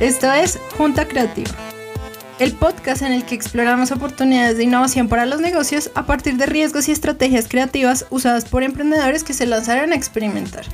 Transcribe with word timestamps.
Esto 0.00 0.32
es 0.32 0.58
Junta 0.78 1.06
Creativa, 1.06 1.50
el 2.38 2.52
podcast 2.52 3.02
en 3.02 3.12
el 3.12 3.26
que 3.26 3.34
exploramos 3.34 3.92
oportunidades 3.92 4.56
de 4.56 4.64
innovación 4.64 5.10
para 5.10 5.26
los 5.26 5.42
negocios 5.42 5.90
a 5.94 6.06
partir 6.06 6.38
de 6.38 6.46
riesgos 6.46 6.88
y 6.88 6.92
estrategias 6.92 7.48
creativas 7.48 8.06
usadas 8.08 8.46
por 8.46 8.62
emprendedores 8.62 9.24
que 9.24 9.34
se 9.34 9.44
lanzarán 9.44 9.92
a 9.92 9.96
experimentar. 9.96 10.64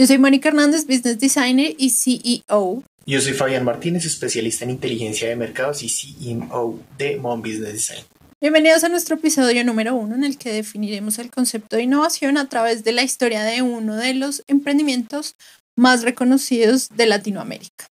Yo 0.00 0.06
soy 0.06 0.16
Mónica 0.16 0.48
Hernández, 0.48 0.86
Business 0.86 1.18
Designer 1.18 1.74
y 1.76 1.90
CEO 1.90 2.82
yo 3.04 3.20
soy 3.20 3.34
Fabián 3.34 3.64
Martínez, 3.64 4.06
especialista 4.06 4.64
en 4.64 4.70
inteligencia 4.70 5.28
de 5.28 5.36
mercados 5.36 5.82
y 5.82 5.90
CEO 5.90 6.78
de 6.96 7.18
Mon 7.18 7.42
Business 7.42 7.74
Design. 7.74 8.04
Bienvenidos 8.40 8.82
a 8.82 8.88
nuestro 8.88 9.16
episodio 9.16 9.62
número 9.62 9.94
uno 9.94 10.14
en 10.14 10.24
el 10.24 10.38
que 10.38 10.54
definiremos 10.54 11.18
el 11.18 11.30
concepto 11.30 11.76
de 11.76 11.82
innovación 11.82 12.38
a 12.38 12.48
través 12.48 12.82
de 12.82 12.92
la 12.92 13.02
historia 13.02 13.42
de 13.42 13.60
uno 13.60 13.94
de 13.94 14.14
los 14.14 14.42
emprendimientos 14.46 15.34
más 15.76 16.02
reconocidos 16.02 16.88
de 16.96 17.04
Latinoamérica. 17.04 17.86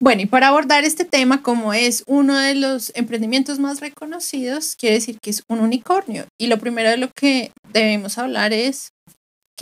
Bueno, 0.00 0.22
y 0.22 0.26
para 0.26 0.48
abordar 0.48 0.82
este 0.82 1.04
tema, 1.04 1.44
como 1.44 1.72
es 1.74 2.02
uno 2.08 2.36
de 2.36 2.56
los 2.56 2.90
emprendimientos 2.96 3.60
más 3.60 3.78
reconocidos, 3.78 4.74
quiere 4.74 4.96
decir 4.96 5.20
que 5.22 5.30
es 5.30 5.44
un 5.48 5.60
unicornio. 5.60 6.26
Y 6.40 6.48
lo 6.48 6.58
primero 6.58 6.90
de 6.90 6.96
lo 6.96 7.08
que 7.14 7.52
debemos 7.72 8.18
hablar 8.18 8.52
es 8.52 8.90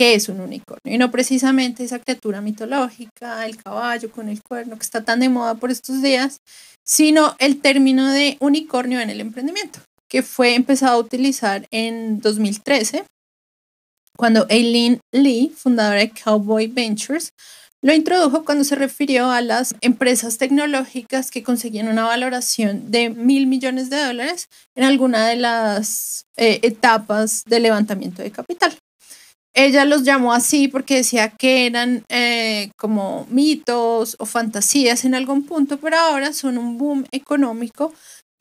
qué 0.01 0.15
es 0.15 0.29
un 0.29 0.41
unicornio 0.41 0.95
y 0.95 0.97
no 0.97 1.11
precisamente 1.11 1.83
esa 1.83 1.99
criatura 1.99 2.41
mitológica, 2.41 3.45
el 3.45 3.55
caballo 3.55 4.09
con 4.09 4.29
el 4.29 4.41
cuerno 4.41 4.75
que 4.75 4.81
está 4.81 5.03
tan 5.03 5.19
de 5.19 5.29
moda 5.29 5.53
por 5.53 5.69
estos 5.69 6.01
días, 6.01 6.37
sino 6.83 7.35
el 7.37 7.61
término 7.61 8.09
de 8.09 8.35
unicornio 8.39 8.99
en 8.99 9.11
el 9.11 9.21
emprendimiento, 9.21 9.79
que 10.09 10.23
fue 10.23 10.55
empezado 10.55 10.95
a 10.95 10.97
utilizar 11.05 11.67
en 11.69 12.19
2013 12.19 13.03
cuando 14.17 14.47
Aileen 14.49 15.01
Lee, 15.11 15.53
fundadora 15.55 15.99
de 15.99 16.09
Cowboy 16.09 16.65
Ventures, 16.65 17.29
lo 17.83 17.93
introdujo 17.93 18.43
cuando 18.43 18.63
se 18.63 18.73
refirió 18.73 19.29
a 19.29 19.41
las 19.41 19.75
empresas 19.81 20.39
tecnológicas 20.39 21.29
que 21.29 21.43
conseguían 21.43 21.87
una 21.87 22.05
valoración 22.05 22.89
de 22.89 23.11
mil 23.11 23.45
millones 23.45 23.91
de 23.91 24.03
dólares 24.03 24.47
en 24.73 24.83
alguna 24.83 25.27
de 25.27 25.35
las 25.35 26.25
eh, 26.37 26.59
etapas 26.63 27.43
de 27.45 27.59
levantamiento 27.59 28.23
de 28.23 28.31
capital. 28.31 28.75
Ella 29.53 29.83
los 29.83 30.03
llamó 30.03 30.33
así 30.33 30.69
porque 30.69 30.95
decía 30.95 31.29
que 31.29 31.65
eran 31.65 32.05
eh, 32.07 32.71
como 32.77 33.27
mitos 33.29 34.15
o 34.17 34.25
fantasías 34.25 35.03
en 35.03 35.13
algún 35.13 35.45
punto, 35.45 35.77
pero 35.77 35.97
ahora 35.97 36.31
son 36.31 36.57
un 36.57 36.77
boom 36.77 37.05
económico 37.11 37.93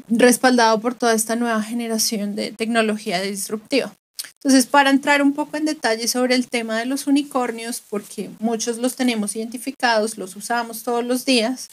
respaldado 0.08 0.81
por 0.81 0.94
toda 0.94 1.14
esta 1.14 1.34
nueva 1.34 1.62
generación 1.62 2.36
de 2.36 2.53
tecnología 2.53 3.20
disruptiva. 3.20 3.92
Entonces, 4.34 4.66
para 4.66 4.91
entrar 4.91 5.20
un 5.20 5.34
poco 5.34 5.56
en 5.56 5.66
detalle 5.66 6.08
sobre 6.08 6.34
el 6.34 6.48
tema 6.48 6.78
de 6.78 6.86
los 6.86 7.06
unicornios, 7.06 7.83
porque 7.91 8.31
muchos 8.38 8.78
los 8.78 8.97
tenemos 8.97 9.36
identificados, 9.36 10.16
los 10.16 10.34
usamos 10.36 10.83
todos 10.83 11.05
los 11.05 11.27
días, 11.27 11.69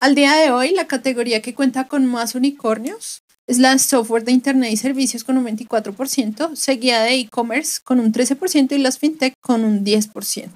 al 0.00 0.14
día 0.14 0.34
de 0.34 0.50
hoy 0.50 0.70
la 0.70 0.86
categoría 0.86 1.42
que 1.42 1.54
cuenta 1.54 1.88
con 1.88 2.06
más 2.06 2.34
unicornios 2.34 3.22
la 3.48 3.78
software 3.78 4.24
de 4.24 4.32
Internet 4.32 4.72
y 4.72 4.76
servicios 4.76 5.24
con 5.24 5.38
un 5.38 5.46
24%, 5.46 6.56
seguida 6.56 7.02
de 7.02 7.14
e-commerce 7.14 7.80
con 7.82 8.00
un 8.00 8.12
13% 8.12 8.72
y 8.72 8.78
las 8.78 8.98
fintech 8.98 9.34
con 9.40 9.64
un 9.64 9.84
10%. 9.84 10.50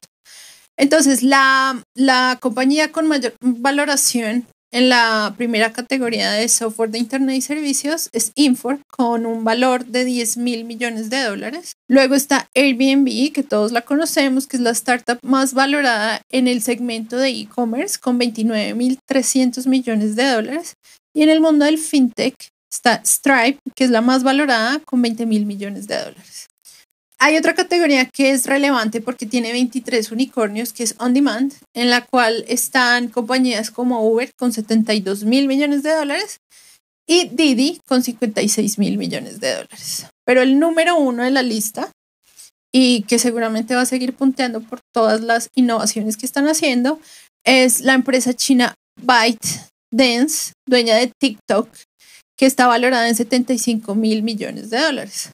Entonces, 0.76 1.22
la, 1.22 1.82
la 1.94 2.38
compañía 2.40 2.90
con 2.90 3.06
mayor 3.06 3.34
valoración 3.40 4.46
en 4.72 4.88
la 4.88 5.34
primera 5.36 5.72
categoría 5.72 6.30
de 6.32 6.48
software 6.48 6.90
de 6.90 6.98
Internet 6.98 7.36
y 7.36 7.40
servicios 7.40 8.08
es 8.12 8.32
Infor 8.36 8.78
con 8.88 9.26
un 9.26 9.44
valor 9.44 9.84
de 9.84 10.04
10 10.04 10.36
mil 10.36 10.64
millones 10.64 11.10
de 11.10 11.22
dólares. 11.22 11.72
Luego 11.88 12.14
está 12.14 12.48
Airbnb, 12.54 13.32
que 13.32 13.42
todos 13.42 13.72
la 13.72 13.82
conocemos, 13.82 14.46
que 14.46 14.56
es 14.56 14.62
la 14.62 14.70
startup 14.70 15.18
más 15.22 15.54
valorada 15.54 16.22
en 16.30 16.46
el 16.46 16.62
segmento 16.62 17.16
de 17.16 17.30
e-commerce 17.30 17.98
con 17.98 18.18
29 18.18 18.74
mil 18.74 18.98
300 19.06 19.66
millones 19.66 20.14
de 20.16 20.28
dólares. 20.28 20.74
Y 21.12 21.22
en 21.22 21.30
el 21.30 21.40
mundo 21.40 21.64
del 21.64 21.78
fintech 21.78 22.36
Está 22.72 23.02
Stripe, 23.04 23.58
que 23.74 23.84
es 23.84 23.90
la 23.90 24.00
más 24.00 24.22
valorada, 24.22 24.78
con 24.80 25.02
20 25.02 25.26
mil 25.26 25.46
millones 25.46 25.86
de 25.88 25.98
dólares. 25.98 26.46
Hay 27.18 27.36
otra 27.36 27.54
categoría 27.54 28.06
que 28.06 28.30
es 28.30 28.46
relevante 28.46 29.02
porque 29.02 29.26
tiene 29.26 29.52
23 29.52 30.10
unicornios, 30.10 30.72
que 30.72 30.84
es 30.84 30.94
On 30.98 31.12
Demand, 31.12 31.52
en 31.74 31.90
la 31.90 32.06
cual 32.06 32.44
están 32.48 33.08
compañías 33.08 33.70
como 33.70 34.08
Uber 34.08 34.30
con 34.38 34.52
72 34.52 35.24
mil 35.24 35.46
millones 35.46 35.82
de 35.82 35.92
dólares 35.92 36.38
y 37.06 37.28
Didi 37.28 37.80
con 37.86 38.02
56 38.02 38.78
mil 38.78 38.96
millones 38.96 39.40
de 39.40 39.52
dólares. 39.52 40.06
Pero 40.24 40.40
el 40.40 40.58
número 40.58 40.96
uno 40.96 41.24
de 41.24 41.30
la 41.30 41.42
lista, 41.42 41.90
y 42.72 43.02
que 43.02 43.18
seguramente 43.18 43.74
va 43.74 43.82
a 43.82 43.86
seguir 43.86 44.14
punteando 44.14 44.60
por 44.60 44.80
todas 44.94 45.20
las 45.20 45.50
innovaciones 45.54 46.16
que 46.16 46.24
están 46.24 46.46
haciendo, 46.46 47.00
es 47.44 47.80
la 47.80 47.94
empresa 47.94 48.32
china 48.32 48.74
ByteDance, 48.96 50.52
dueña 50.66 50.94
de 50.94 51.12
TikTok, 51.18 51.68
que 52.40 52.46
está 52.46 52.66
valorada 52.66 53.06
en 53.06 53.14
75 53.14 53.94
mil 53.94 54.22
millones 54.22 54.70
de 54.70 54.80
dólares. 54.80 55.30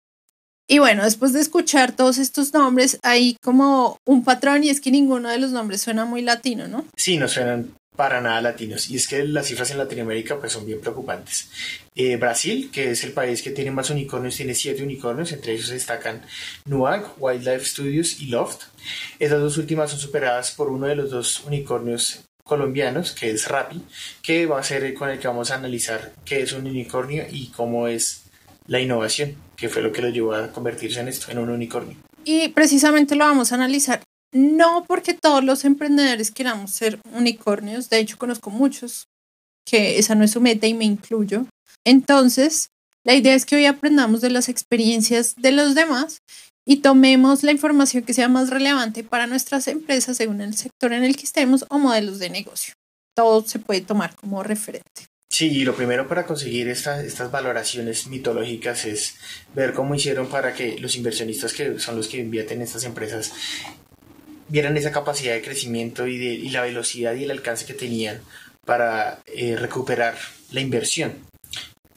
Y 0.69 0.81
bueno, 0.81 1.05
después 1.05 1.33
de 1.33 1.41
escuchar 1.41 1.94
todos 1.94 2.19
estos 2.19 2.53
nombres, 2.53 2.99
hay 3.05 3.37
como 3.44 4.00
un 4.05 4.25
patrón 4.25 4.65
y 4.65 4.71
es 4.71 4.81
que 4.81 4.91
ninguno 4.91 5.28
de 5.28 5.39
los 5.39 5.53
nombres 5.53 5.83
suena 5.83 6.05
muy 6.05 6.21
latino, 6.21 6.66
¿no? 6.66 6.84
Sí, 6.97 7.16
no 7.16 7.28
suenan 7.28 7.71
para 7.95 8.21
nada 8.21 8.41
latinos. 8.41 8.91
Y 8.91 8.97
es 8.97 9.06
que 9.06 9.22
las 9.25 9.47
cifras 9.47 9.71
en 9.71 9.78
Latinoamérica 9.78 10.37
pues 10.41 10.53
son 10.53 10.66
bien 10.66 10.81
preocupantes. 10.81 11.49
Eh, 11.95 12.16
Brasil, 12.16 12.72
que 12.72 12.91
es 12.91 13.05
el 13.05 13.12
país 13.12 13.41
que 13.41 13.50
tiene 13.50 13.71
más 13.71 13.89
unicornios, 13.89 14.34
tiene 14.34 14.56
siete 14.56 14.83
unicornios, 14.83 15.31
entre 15.31 15.53
ellos 15.53 15.69
destacan 15.69 16.22
Nuag, 16.65 17.15
Wildlife 17.19 17.66
Studios 17.66 18.21
y 18.21 18.27
Loft. 18.27 18.62
Estas 19.21 19.39
dos 19.39 19.59
últimas 19.59 19.93
son 19.93 20.00
superadas 20.00 20.50
por 20.50 20.71
uno 20.71 20.89
de 20.89 20.97
los 20.97 21.12
dos 21.12 21.45
unicornios 21.47 22.26
colombianos, 22.47 23.12
que 23.12 23.31
es 23.31 23.49
Rappi, 23.49 23.83
que 24.23 24.47
va 24.47 24.61
a 24.61 24.62
ser 24.62 24.95
con 24.95 25.11
el 25.11 25.19
que 25.19 25.29
vamos 25.29 25.51
a 25.51 25.57
analizar 25.57 26.12
qué 26.25 26.43
es 26.43 26.53
un 26.53 26.67
unicornio 26.67 27.25
y 27.31 27.49
cómo 27.49 27.89
es 27.89 28.23
la 28.67 28.81
innovación, 28.81 29.37
que 29.57 29.69
fue 29.69 29.83
lo 29.83 29.93
que 29.93 30.03
lo 30.03 30.09
llevó 30.09 30.34
a 30.34 30.53
convertirse 30.53 31.01
en 31.01 31.09
esto, 31.09 31.31
en 31.31 31.39
un 31.39 31.51
unicornio. 31.51 31.97
Y 32.25 32.49
precisamente 32.49 33.17
lo 33.17 33.25
vamos 33.25 33.53
a 33.53 33.57
analizar 33.57 34.01
no 34.33 34.84
porque 34.87 35.15
todos 35.15 35.43
los 35.43 35.65
emprendedores 35.65 36.31
queramos 36.31 36.71
ser 36.71 37.01
unicornios, 37.12 37.89
de 37.91 37.99
hecho 37.99 38.19
conozco 38.19 38.51
muchos 38.51 39.09
que 39.65 39.99
esa 39.99 40.15
no 40.15 40.25
es 40.25 40.33
su 40.33 40.41
meta 40.41 40.67
y 40.67 40.75
me 40.75 40.84
incluyo. 40.84 41.47
Entonces, 41.84 42.69
la 43.05 43.15
idea 43.15 43.34
es 43.34 43.47
que 43.47 43.57
hoy 43.57 43.67
aprendamos 43.67 44.21
de 44.21 44.31
las 44.31 44.49
experiencias 44.49 45.34
de 45.37 45.53
los 45.53 45.75
demás 45.75 46.21
y 46.66 46.78
tomemos 46.78 47.44
la 47.44 47.53
información 47.53 48.03
que 48.03 48.12
sea 48.12 48.28
más 48.28 48.50
relevante 48.50 49.04
para 49.04 49.27
nuestras 49.27 49.69
empresas 49.69 50.16
según 50.16 50.41
el 50.41 50.56
sector 50.56 50.93
en 50.93 51.04
el 51.04 51.16
que 51.16 51.25
estemos 51.25 51.65
o 51.71 51.78
modelos 51.78 52.19
de 52.19 52.28
negocio. 52.28 52.75
Todo 53.15 53.47
se 53.47 53.60
puede 53.60 53.81
tomar 53.81 54.15
como 54.16 54.43
referente. 54.43 55.06
Sí, 55.31 55.49
y 55.49 55.65
lo 55.65 55.75
primero 55.75 56.09
para 56.09 56.27
conseguir 56.27 56.69
estas 56.69 57.31
valoraciones 57.31 58.06
mitológicas 58.09 58.84
es 58.84 59.16
ver 59.54 59.75
cómo 59.75 59.94
hicieron 59.94 60.28
para 60.28 60.54
que 60.54 60.78
los 60.78 60.97
inversionistas 60.97 61.53
que 61.53 61.78
son 61.78 61.97
los 61.97 62.09
que 62.09 62.19
invierten 62.19 62.59
en 62.59 62.65
estas 62.65 62.84
empresas 62.84 63.33
vieran 64.48 64.77
esa 64.77 64.93
capacidad 64.93 65.34
de 65.34 65.43
crecimiento 65.43 66.06
y, 66.06 66.19
de, 66.19 66.34
y 66.34 66.50
la 66.50 66.62
velocidad 66.62 67.15
y 67.15 67.25
el 67.25 67.31
alcance 67.31 67.66
que 67.66 67.75
tenían 67.75 68.21
para 68.65 69.21
eh, 69.27 69.56
recuperar 69.56 70.16
la 70.53 70.60
inversión. 70.60 71.15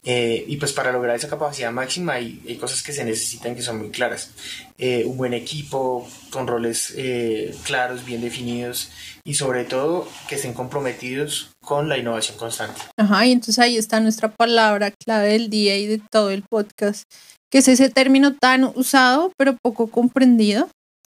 Eh, 0.03 0.45
y 0.47 0.57
pues 0.57 0.71
para 0.71 0.91
lograr 0.91 1.15
esa 1.15 1.27
capacidad 1.27 1.71
máxima 1.71 2.13
hay, 2.13 2.57
cosas 2.59 2.81
que 2.81 2.93
se 2.93 3.03
necesitan 3.03 3.55
que 3.55 3.61
son 3.61 3.79
muy 3.79 3.89
claras. 3.89 4.31
Eh, 4.77 5.03
un 5.05 5.17
buen 5.17 5.33
equipo 5.33 6.07
con 6.29 6.47
roles 6.47 6.93
eh, 6.95 7.53
claros, 7.63 8.05
bien 8.05 8.21
definidos 8.21 8.89
y 9.23 9.33
sobre 9.33 9.65
todo 9.65 10.07
que 10.27 10.35
estén 10.35 10.53
comprometidos 10.53 11.51
con 11.61 11.89
la 11.89 11.97
innovación 11.97 12.37
constante. 12.37 12.81
Ajá, 12.97 13.25
y 13.25 13.31
entonces 13.31 13.59
ahí 13.59 13.77
está 13.77 13.99
nuestra 13.99 14.33
palabra 14.33 14.91
clave 14.91 15.33
del 15.33 15.49
día 15.49 15.77
y 15.77 15.87
de 15.87 16.01
todo 16.11 16.29
el 16.29 16.43
podcast, 16.49 17.03
que 17.51 17.59
es 17.59 17.67
ese 17.67 17.89
término 17.89 18.35
tan 18.35 18.63
usado 18.75 19.33
pero 19.37 19.57
poco 19.61 19.87
comprendido, 19.87 20.69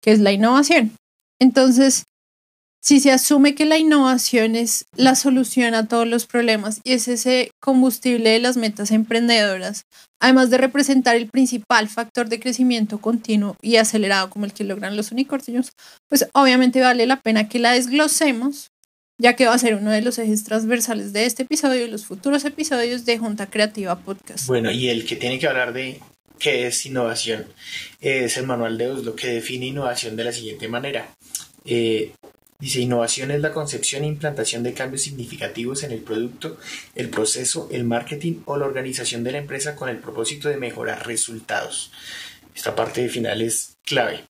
que 0.02 0.12
es 0.12 0.20
la 0.20 0.31
innovación. 0.31 0.94
Entonces, 1.42 2.04
si 2.81 3.00
se 3.00 3.12
asume 3.12 3.56
que 3.56 3.66
la 3.66 3.78
innovación 3.78 4.56
es 4.56 4.86
la 4.96 5.16
solución 5.16 5.74
a 5.74 5.88
todos 5.88 6.08
los 6.08 6.26
problemas 6.26 6.81
y 6.84 6.94
es 6.94 7.08
ese 7.08 7.52
combustible 7.60 8.30
de 8.30 8.40
las 8.40 8.58
metas 8.58 8.92
emprendedoras, 8.92 9.86
además 10.20 10.50
de 10.50 10.58
representar 10.58 11.16
el 11.16 11.28
principal 11.28 11.90
factor 11.90 12.30
de 12.30 12.40
crecimiento 12.40 13.00
continuo 13.00 13.56
y 13.62 13.76
acelerado 13.76 14.30
como 14.30 14.46
el 14.46 14.54
que 14.54 14.64
logran 14.64 14.96
los 14.96 15.12
unicornios, 15.12 15.72
pues 16.08 16.28
obviamente 16.34 16.81
vale 16.81 17.06
la 17.06 17.20
pena 17.20 17.50
que 17.50 17.60
la 17.60 17.74
desglosemos, 17.74 18.70
ya 19.22 19.36
que 19.36 19.46
va 19.46 19.54
a 19.54 19.60
ser 19.60 19.76
uno 19.76 19.92
de 19.92 20.02
los 20.02 20.18
ejes 20.18 20.46
transversales 20.46 21.12
de 21.12 21.26
este 21.26 21.44
episodio 21.44 21.86
y 21.86 21.92
los 21.92 22.06
futuros 22.06 22.46
episodios 22.46 23.06
de 23.06 23.18
Junta 23.18 23.48
Creativa 23.48 24.00
Podcast. 24.00 24.48
Bueno, 24.48 24.72
y 24.72 24.88
el 24.88 25.06
que 25.06 25.18
tiene 25.18 25.40
que 25.40 25.48
hablar 25.48 25.74
de 25.74 26.00
¿Qué 26.40 26.68
es 26.68 26.86
innovación? 26.86 27.46
Es 28.00 28.38
el 28.38 28.48
manual 28.48 28.78
de 28.78 28.88
Oslo 28.88 29.16
que 29.16 29.28
define 29.28 29.68
innovación 29.68 30.16
de 30.16 30.24
la 30.24 30.31
siguiente 30.31 30.70
manera. 30.70 31.14
Eh, 31.66 32.14
dice, 32.60 32.82
innovación 32.82 33.32
es 33.32 33.40
la 33.40 33.54
concepción 33.54 34.04
e 34.04 34.08
implantación 34.08 34.64
de 34.64 34.74
cambios 34.74 35.04
significativos 35.04 35.84
en 35.84 35.92
el 35.92 36.02
producto, 36.02 36.58
el 36.96 37.10
proceso, 37.10 37.70
el 37.72 37.86
marketing 37.86 38.42
o 38.46 38.58
la 38.58 38.66
organización 38.66 39.24
de 39.24 39.32
la 39.32 39.38
empresa 39.38 39.76
con 39.76 39.90
el 39.90 39.98
propósito 39.98 40.50
de 40.50 40.58
mejorar 40.58 41.08
resultados. 41.08 41.92
Esta 42.54 42.76
parte 42.76 43.08
final 43.08 43.42
es 43.42 43.78
clave. 43.86 44.26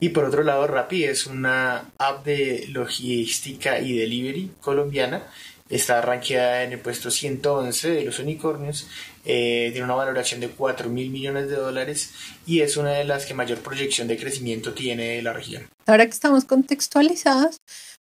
Y 0.00 0.10
por 0.10 0.24
otro 0.24 0.42
lado, 0.42 0.66
Rappi 0.66 1.04
es 1.04 1.26
una 1.26 1.90
app 1.98 2.24
de 2.24 2.66
logística 2.68 3.78
y 3.80 3.96
delivery 3.96 4.52
colombiana. 4.60 5.26
Está 5.68 6.00
rankeada 6.00 6.62
en 6.62 6.72
el 6.72 6.78
puesto 6.78 7.10
111 7.10 7.90
de 7.90 8.04
los 8.04 8.18
unicornios. 8.18 8.86
Eh, 9.24 9.70
tiene 9.72 9.84
una 9.84 9.94
valoración 9.94 10.40
de 10.40 10.48
4 10.48 10.90
mil 10.90 11.10
millones 11.10 11.48
de 11.48 11.56
dólares 11.56 12.10
y 12.46 12.60
es 12.60 12.76
una 12.76 12.90
de 12.90 13.04
las 13.04 13.24
que 13.24 13.34
mayor 13.34 13.58
proyección 13.60 14.06
de 14.06 14.18
crecimiento 14.18 14.74
tiene 14.74 15.22
la 15.22 15.32
región. 15.32 15.66
Ahora 15.86 16.04
que 16.04 16.12
estamos 16.12 16.44
contextualizados, 16.44 17.56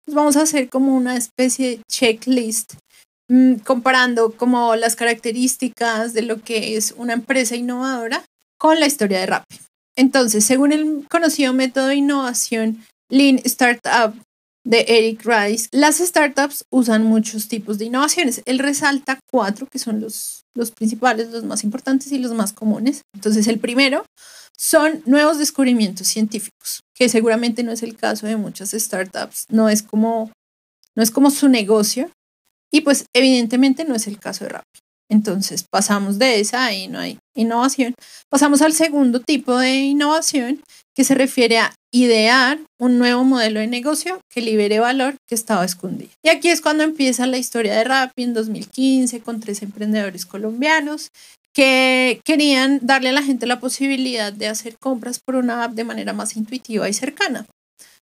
pues 0.04 0.14
vamos 0.14 0.36
a 0.36 0.42
hacer 0.42 0.68
como 0.68 0.96
una 0.96 1.16
especie 1.16 1.70
de 1.70 1.80
checklist 1.88 2.74
mm, 3.28 3.56
comparando 3.56 4.32
como 4.32 4.74
las 4.74 4.96
características 4.96 6.12
de 6.12 6.22
lo 6.22 6.42
que 6.42 6.76
es 6.76 6.92
una 6.96 7.12
empresa 7.12 7.54
innovadora 7.54 8.24
con 8.58 8.80
la 8.80 8.86
historia 8.86 9.20
de 9.20 9.26
Rappi. 9.26 9.58
Entonces, 9.96 10.44
según 10.44 10.72
el 10.72 11.06
conocido 11.08 11.52
método 11.52 11.88
de 11.88 11.96
innovación 11.96 12.84
Lean 13.10 13.40
Startup 13.44 14.14
de 14.64 14.84
Eric 14.88 15.24
Rice, 15.24 15.68
las 15.72 15.98
startups 15.98 16.64
usan 16.70 17.04
muchos 17.04 17.48
tipos 17.48 17.78
de 17.78 17.86
innovaciones. 17.86 18.42
Él 18.46 18.58
resalta 18.58 19.18
cuatro 19.30 19.66
que 19.66 19.78
son 19.78 20.00
los, 20.00 20.42
los 20.54 20.70
principales, 20.70 21.30
los 21.30 21.44
más 21.44 21.64
importantes 21.64 22.12
y 22.12 22.18
los 22.18 22.32
más 22.32 22.52
comunes. 22.52 23.02
Entonces, 23.14 23.48
el 23.48 23.58
primero 23.58 24.04
son 24.56 25.02
nuevos 25.06 25.38
descubrimientos 25.38 26.06
científicos, 26.06 26.80
que 26.94 27.08
seguramente 27.08 27.62
no 27.62 27.72
es 27.72 27.82
el 27.82 27.96
caso 27.96 28.26
de 28.26 28.36
muchas 28.36 28.70
startups, 28.70 29.46
no 29.48 29.68
es 29.68 29.82
como, 29.82 30.30
no 30.94 31.02
es 31.02 31.10
como 31.10 31.30
su 31.30 31.48
negocio 31.48 32.10
y 32.72 32.82
pues 32.82 33.06
evidentemente 33.14 33.84
no 33.84 33.94
es 33.94 34.06
el 34.06 34.18
caso 34.18 34.44
de 34.44 34.50
Rappi. 34.50 34.80
Entonces 35.10 35.64
pasamos 35.70 36.18
de 36.18 36.40
esa 36.40 36.72
y 36.72 36.88
no 36.88 36.98
hay 36.98 37.18
innovación. 37.34 37.94
Pasamos 38.30 38.62
al 38.62 38.72
segundo 38.72 39.20
tipo 39.20 39.58
de 39.58 39.74
innovación 39.74 40.62
que 40.94 41.04
se 41.04 41.14
refiere 41.14 41.58
a 41.58 41.74
idear 41.92 42.58
un 42.80 42.98
nuevo 42.98 43.22
modelo 43.22 43.60
de 43.60 43.66
negocio 43.66 44.20
que 44.30 44.40
libere 44.40 44.80
valor 44.80 45.16
que 45.28 45.34
estaba 45.34 45.64
escondido. 45.64 46.10
Y 46.24 46.30
aquí 46.30 46.48
es 46.48 46.60
cuando 46.60 46.84
empieza 46.84 47.26
la 47.26 47.38
historia 47.38 47.74
de 47.74 47.84
Rappi 47.84 48.22
en 48.22 48.34
2015 48.34 49.20
con 49.20 49.40
tres 49.40 49.62
emprendedores 49.62 50.24
colombianos 50.26 51.08
que 51.54 52.20
querían 52.24 52.80
darle 52.82 53.10
a 53.10 53.12
la 53.12 53.22
gente 53.22 53.46
la 53.46 53.60
posibilidad 53.60 54.32
de 54.32 54.48
hacer 54.48 54.76
compras 54.78 55.20
por 55.24 55.36
una 55.36 55.64
app 55.64 55.72
de 55.72 55.84
manera 55.84 56.14
más 56.14 56.36
intuitiva 56.36 56.88
y 56.88 56.94
cercana. 56.94 57.46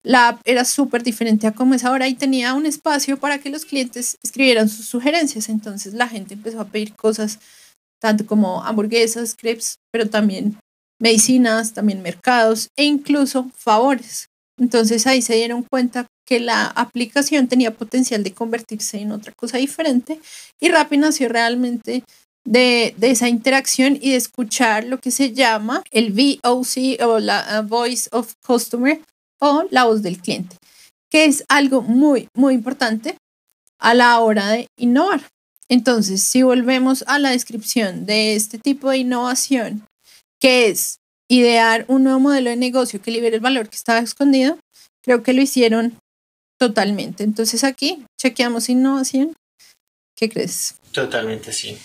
La 0.04 0.28
app 0.28 0.40
era 0.44 0.64
súper 0.64 1.02
diferente 1.04 1.46
a 1.46 1.52
como 1.52 1.75
es 1.75 1.84
ahora 1.84 2.08
y 2.08 2.14
tenía 2.14 2.54
un 2.54 2.66
espacio 2.66 3.19
para 3.19 3.38
que 3.38 3.50
los 3.50 3.64
clientes 3.64 4.16
escribieran 4.25 4.69
sus 4.69 4.86
sugerencias. 4.86 5.48
Entonces 5.48 5.94
la 5.94 6.08
gente 6.08 6.34
empezó 6.34 6.60
a 6.60 6.66
pedir 6.66 6.94
cosas 6.94 7.38
tanto 8.00 8.26
como 8.26 8.64
hamburguesas, 8.64 9.36
crepes, 9.36 9.76
pero 9.92 10.08
también 10.08 10.56
medicinas, 11.00 11.75
también 11.75 12.03
mercados 12.03 12.69
e 12.77 12.85
incluso 12.85 13.50
favores. 13.56 14.29
Entonces 14.59 15.06
ahí 15.06 15.23
se 15.23 15.37
dieron 15.37 15.62
cuenta 15.62 16.06
que 16.27 16.41
la 16.41 16.67
aplicación 16.67 17.49
tenía 17.49 17.75
potencial 17.75 18.23
de 18.25 18.35
convertirse 18.35 18.99
en 18.99 19.12
otra 19.12 19.33
cosa 19.33 19.59
diferente 19.59 20.21
y 20.61 20.69
Rappi 20.69 20.99
nació 20.99 21.29
realmente 21.29 22.03
de, 22.45 22.95
de, 22.97 23.11
esa 23.11 23.29
interacción 23.29 23.99
y 24.00 24.11
de 24.11 24.17
escuchar 24.17 24.85
lo 24.85 24.99
que 24.99 25.11
se 25.11 25.33
llama 25.33 25.83
el 25.91 26.12
VOC 26.12 27.03
o 27.03 27.19
la 27.19 27.61
uh, 27.61 27.67
Voice 27.67 28.09
of 28.12 28.35
Customer 28.47 29.00
o 29.41 29.65
la 29.71 29.85
voz 29.85 30.03
del 30.03 30.19
cliente, 30.19 30.56
que 31.11 31.27
es 31.27 31.45
algo 31.49 31.83
muy, 31.83 32.29
muy 32.35 32.55
importante 32.55 33.17
a 33.79 33.95
la 33.95 34.19
hora 34.21 34.49
de 34.49 34.69
innovar. 34.77 35.23
Entonces, 35.69 36.23
si 36.23 36.43
volvemos 36.43 37.05
a 37.06 37.19
la 37.19 37.31
descripción 37.31 38.06
de 38.06 38.35
este 38.35 38.59
tipo 38.59 38.91
de 38.91 38.99
innovación, 38.99 39.85
que 40.40 40.69
es 40.69 40.99
idear 41.29 41.85
un 41.88 42.05
nuevo 42.05 42.20
modelo 42.20 42.50
de 42.50 42.56
negocio 42.56 43.02
que 43.02 43.11
libere 43.11 43.37
el 43.37 43.43
valor 43.43 43.69
que 43.69 43.76
estaba 43.76 43.99
escondido, 43.99 44.58
creo 45.02 45.23
que 45.23 45.32
lo 45.32 45.43
hicieron 45.43 45.99
totalmente. 46.58 47.25
Entonces 47.25 47.64
aquí 47.64 48.05
chequeamos 48.20 48.69
innovación. 48.69 49.35
¿Qué 50.17 50.29
crees? 50.29 50.75
Totalmente, 50.93 51.52
sí. 51.52 51.79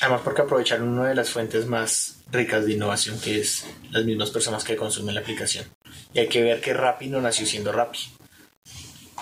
Además 0.00 0.22
porque 0.24 0.42
aprovecharon 0.42 0.88
una 0.88 1.08
de 1.08 1.14
las 1.14 1.30
fuentes 1.30 1.66
más 1.66 2.16
ricas 2.30 2.64
de 2.64 2.72
innovación, 2.72 3.20
que 3.20 3.40
es 3.40 3.66
las 3.90 4.04
mismas 4.04 4.30
personas 4.30 4.64
que 4.64 4.76
consumen 4.76 5.14
la 5.14 5.20
aplicación. 5.20 5.66
Y 6.12 6.20
hay 6.20 6.28
que 6.28 6.42
ver 6.42 6.60
que 6.60 6.72
Rappi 6.72 7.08
no 7.08 7.20
nació 7.20 7.46
siendo 7.46 7.72
Rappi. 7.72 7.98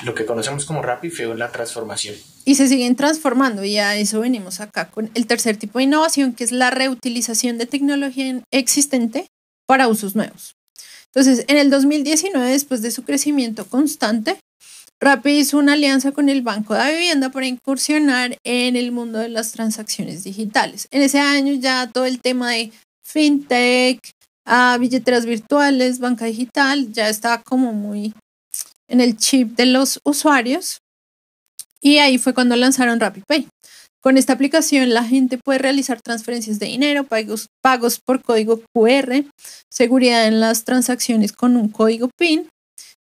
Lo 0.04 0.14
que 0.14 0.26
conocemos 0.26 0.64
como 0.64 0.82
Rappi 0.82 1.10
fue 1.10 1.34
la 1.36 1.50
transformación. 1.50 2.14
Y 2.44 2.54
se 2.54 2.68
siguen 2.68 2.96
transformando 2.96 3.64
y 3.64 3.78
a 3.78 3.96
eso 3.96 4.20
venimos 4.20 4.60
acá 4.60 4.90
con 4.90 5.10
el 5.14 5.26
tercer 5.26 5.56
tipo 5.56 5.78
de 5.78 5.84
innovación, 5.84 6.32
que 6.32 6.44
es 6.44 6.52
la 6.52 6.70
reutilización 6.70 7.58
de 7.58 7.66
tecnología 7.66 8.40
existente 8.50 9.26
para 9.66 9.88
usos 9.88 10.14
nuevos. 10.14 10.54
Entonces, 11.06 11.44
en 11.48 11.56
el 11.56 11.70
2019, 11.70 12.50
después 12.50 12.82
de 12.82 12.90
su 12.90 13.02
crecimiento 13.02 13.66
constante, 13.66 14.38
Rappi 15.00 15.30
hizo 15.30 15.58
una 15.58 15.74
alianza 15.74 16.12
con 16.12 16.28
el 16.28 16.42
Banco 16.42 16.74
de 16.74 16.90
Vivienda 16.90 17.30
para 17.30 17.46
incursionar 17.46 18.36
en 18.44 18.76
el 18.76 18.92
mundo 18.92 19.18
de 19.18 19.28
las 19.28 19.52
transacciones 19.52 20.24
digitales. 20.24 20.88
En 20.90 21.02
ese 21.02 21.20
año 21.20 21.52
ya 21.54 21.88
todo 21.92 22.04
el 22.04 22.20
tema 22.20 22.50
de 22.50 22.72
fintech, 23.04 24.00
a 24.44 24.76
billeteras 24.78 25.26
virtuales, 25.26 25.98
banca 25.98 26.24
digital, 26.24 26.92
ya 26.92 27.08
estaba 27.08 27.42
como 27.42 27.72
muy 27.72 28.12
en 28.88 29.00
el 29.00 29.16
chip 29.16 29.56
de 29.56 29.66
los 29.66 30.00
usuarios. 30.04 30.80
Y 31.80 31.98
ahí 31.98 32.18
fue 32.18 32.34
cuando 32.34 32.56
lanzaron 32.56 32.98
RappiPay. 32.98 33.46
Con 34.00 34.16
esta 34.16 34.32
aplicación 34.32 34.90
la 34.94 35.04
gente 35.04 35.38
puede 35.38 35.58
realizar 35.58 36.00
transferencias 36.00 36.58
de 36.58 36.66
dinero, 36.66 37.04
pagos, 37.04 37.48
pagos 37.62 38.00
por 38.00 38.22
código 38.22 38.62
QR, 38.72 39.24
seguridad 39.70 40.26
en 40.26 40.40
las 40.40 40.64
transacciones 40.64 41.32
con 41.32 41.56
un 41.56 41.68
código 41.68 42.08
PIN 42.16 42.48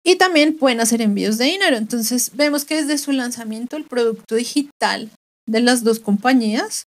y 0.04 0.16
también 0.16 0.56
pueden 0.56 0.80
hacer 0.80 1.00
envíos 1.00 1.38
de 1.38 1.46
dinero. 1.46 1.76
Entonces 1.76 2.32
vemos 2.34 2.64
que 2.64 2.76
desde 2.76 2.98
su 2.98 3.12
lanzamiento 3.12 3.76
el 3.76 3.84
producto 3.84 4.34
digital 4.34 5.10
de 5.46 5.60
las 5.60 5.84
dos 5.84 6.00
compañías 6.00 6.84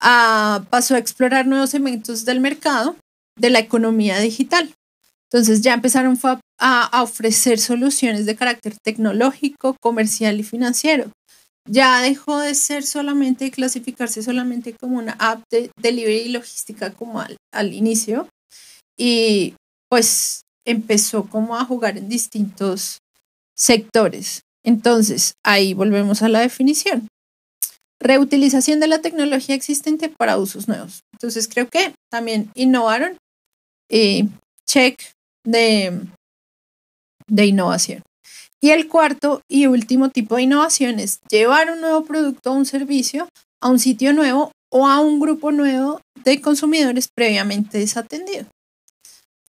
ah, 0.00 0.64
pasó 0.70 0.94
a 0.94 0.98
explorar 0.98 1.46
nuevos 1.46 1.70
segmentos 1.70 2.24
del 2.24 2.40
mercado 2.40 2.96
de 3.38 3.50
la 3.50 3.58
economía 3.58 4.18
digital. 4.20 4.72
Entonces 5.30 5.60
ya 5.60 5.74
empezaron 5.74 6.18
a, 6.22 6.40
ofrecer 7.02 7.58
soluciones 7.58 8.26
de 8.26 8.36
carácter 8.36 8.76
tecnológico, 8.82 9.76
comercial 9.80 10.40
y 10.40 10.42
financiero. 10.42 11.10
Ya 11.68 12.02
dejó 12.02 12.38
de 12.40 12.54
ser 12.54 12.82
solamente, 12.84 13.50
clasificarse 13.50 14.22
solamente 14.22 14.74
como 14.74 14.98
una 14.98 15.16
app 15.18 15.42
de 15.50 15.70
delivery 15.80 16.18
y 16.18 16.28
logística 16.28 16.92
como 16.92 17.20
al, 17.20 17.72
inicio. 17.72 18.28
Y 18.98 19.54
pues 19.88 20.42
empezó 20.66 21.28
como 21.28 21.56
a 21.56 21.64
jugar 21.64 21.96
en 21.96 22.08
distintos 22.08 22.98
sectores. 23.56 24.42
Entonces, 24.62 25.34
ahí 25.44 25.74
volvemos 25.74 26.22
a 26.22 26.28
la 26.28 26.40
definición. 26.40 27.08
Reutilización 28.00 28.80
de 28.80 28.88
la 28.88 29.00
tecnología 29.00 29.54
existente 29.54 30.10
para 30.10 30.38
usos 30.38 30.68
nuevos. 30.68 31.00
Entonces, 31.14 31.48
creo 31.48 31.68
que 31.68 31.94
también 32.10 32.50
innovaron. 32.54 33.16
y 33.90 34.28
check 34.66 34.98
de, 35.46 36.00
de 37.28 37.46
innovación. 37.46 38.02
Y 38.60 38.70
el 38.70 38.88
cuarto 38.88 39.42
y 39.48 39.66
último 39.66 40.08
tipo 40.08 40.36
de 40.36 40.42
innovación 40.42 40.98
es 40.98 41.20
llevar 41.30 41.70
un 41.70 41.80
nuevo 41.80 42.04
producto 42.04 42.50
o 42.50 42.54
un 42.54 42.64
servicio 42.64 43.28
a 43.60 43.68
un 43.68 43.78
sitio 43.78 44.12
nuevo 44.12 44.52
o 44.70 44.86
a 44.86 45.00
un 45.00 45.20
grupo 45.20 45.52
nuevo 45.52 46.00
de 46.24 46.40
consumidores 46.40 47.08
previamente 47.14 47.78
desatendido. 47.78 48.46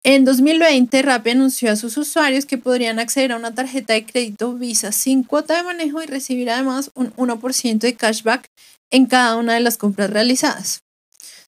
En 0.06 0.26
2020, 0.26 1.00
Rappi 1.00 1.30
anunció 1.30 1.72
a 1.72 1.76
sus 1.76 1.96
usuarios 1.96 2.44
que 2.44 2.58
podrían 2.58 2.98
acceder 2.98 3.32
a 3.32 3.36
una 3.36 3.54
tarjeta 3.54 3.94
de 3.94 4.04
crédito 4.04 4.52
Visa 4.52 4.92
sin 4.92 5.22
cuota 5.22 5.56
de 5.56 5.62
manejo 5.62 6.02
y 6.02 6.06
recibir 6.06 6.50
además 6.50 6.90
un 6.94 7.10
1% 7.14 7.78
de 7.78 7.94
cashback 7.94 8.44
en 8.90 9.06
cada 9.06 9.36
una 9.36 9.54
de 9.54 9.60
las 9.60 9.78
compras 9.78 10.10
realizadas. 10.10 10.80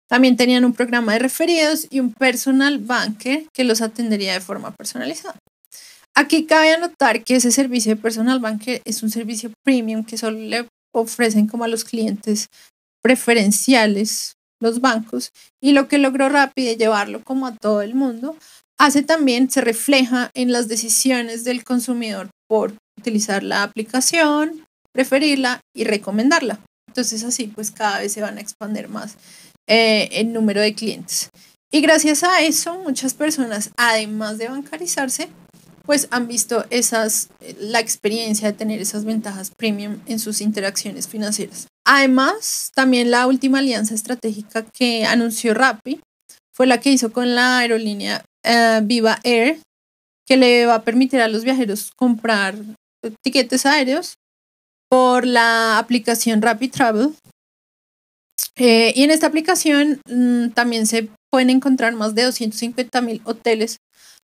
También 0.09 0.37
tenían 0.37 0.65
un 0.65 0.73
programa 0.73 1.13
de 1.13 1.19
referidos 1.19 1.87
y 1.91 2.01
un 2.01 2.15
personal 2.15 2.79
banker 2.79 3.47
que 3.53 3.65
los 3.65 3.83
atendería 3.83 4.33
de 4.33 4.41
forma 4.41 4.75
personalizada. 4.75 5.37
Aquí 6.19 6.47
cabe 6.47 6.73
anotar 6.73 7.25
que 7.25 7.37
ese 7.37 7.53
servicio 7.53 7.95
de 7.95 8.01
personal 8.01 8.41
banker 8.41 8.81
es 8.87 9.03
un 9.03 9.11
servicio 9.11 9.53
premium 9.63 10.03
que 10.03 10.17
solo 10.17 10.39
le 10.39 10.67
ofrecen 10.95 11.47
como 11.47 11.65
a 11.65 11.69
los 11.69 11.85
clientes 11.85 12.47
preferenciales 13.03 14.33
los 14.59 14.81
bancos 14.81 15.31
y 15.63 15.73
lo 15.73 15.89
que 15.89 15.99
logró 15.99 16.31
Rappi 16.31 16.75
llevarlo 16.77 17.23
como 17.23 17.47
a 17.47 17.55
todo 17.55 17.83
el 17.83 17.95
mundo, 17.95 18.35
hace 18.79 19.03
también, 19.03 19.51
se 19.51 19.61
refleja 19.61 20.31
en 20.33 20.53
las 20.53 20.69
decisiones 20.69 21.45
del 21.45 21.65
consumidor 21.65 22.31
por 22.49 22.73
utilizar 22.99 23.43
la 23.43 23.63
aplicación, 23.63 24.65
preferirla 24.93 25.61
y 25.77 25.85
recomendarla. 25.85 26.61
Entonces 26.89 27.25
así 27.25 27.49
pues 27.49 27.71
cada 27.71 27.99
vez 27.99 28.15
se 28.15 28.23
van 28.23 28.39
a 28.39 28.41
expandir 28.41 28.89
más 28.89 29.17
eh, 29.67 30.09
el 30.13 30.33
número 30.33 30.63
de 30.63 30.75
clientes. 30.75 31.29
Y 31.71 31.83
gracias 31.83 32.25
a 32.25 32.41
eso, 32.41 32.79
muchas 32.79 33.13
personas, 33.13 33.71
además 33.77 34.39
de 34.39 34.49
bancarizarse, 34.49 35.29
pues 35.87 36.09
han 36.11 36.27
visto 36.27 36.67
esas, 36.71 37.29
la 37.59 37.81
experiencia 37.81 38.51
de 38.51 38.59
tener 38.59 38.81
esas 38.81 39.05
ventajas 39.05 39.51
premium 39.57 40.01
en 40.07 40.19
sus 40.19 40.41
interacciones 40.41 41.07
financieras. 41.09 41.69
Además, 41.87 42.73
también 42.75 43.11
la 43.11 43.27
última 43.27 43.61
alianza 43.61 43.95
estratégica 43.95 44.65
que 44.65 45.05
anunció 45.05 45.55
Rappi 45.55 46.01
fue 46.53 46.67
la 46.67 46.81
que 46.81 46.91
hizo 46.91 47.13
con 47.13 47.35
la 47.35 47.59
aerolínea 47.59 48.25
eh, 48.43 48.81
Viva 48.83 49.21
Air, 49.23 49.61
que 50.27 50.37
le 50.37 50.67
va 50.67 50.77
a 50.77 50.83
permitir 50.83 51.21
a 51.21 51.29
los 51.29 51.45
viajeros 51.45 51.93
comprar 51.97 52.57
tiquetes 53.23 53.67
aéreos 53.67 54.15
por 54.89 55.27
la 55.27 55.79
aplicación 55.79 56.43
Rappi 56.43 56.69
Travel. 56.69 57.15
Eh, 58.57 58.93
y 58.97 59.03
en 59.05 59.11
esta 59.11 59.27
aplicación 59.27 60.01
mm, 60.09 60.49
también 60.51 60.87
se 60.87 61.09
pueden 61.31 61.51
encontrar 61.51 61.95
más 61.95 62.15
de 62.15 62.25
250 62.25 63.01
mil 63.03 63.21
hoteles 63.25 63.77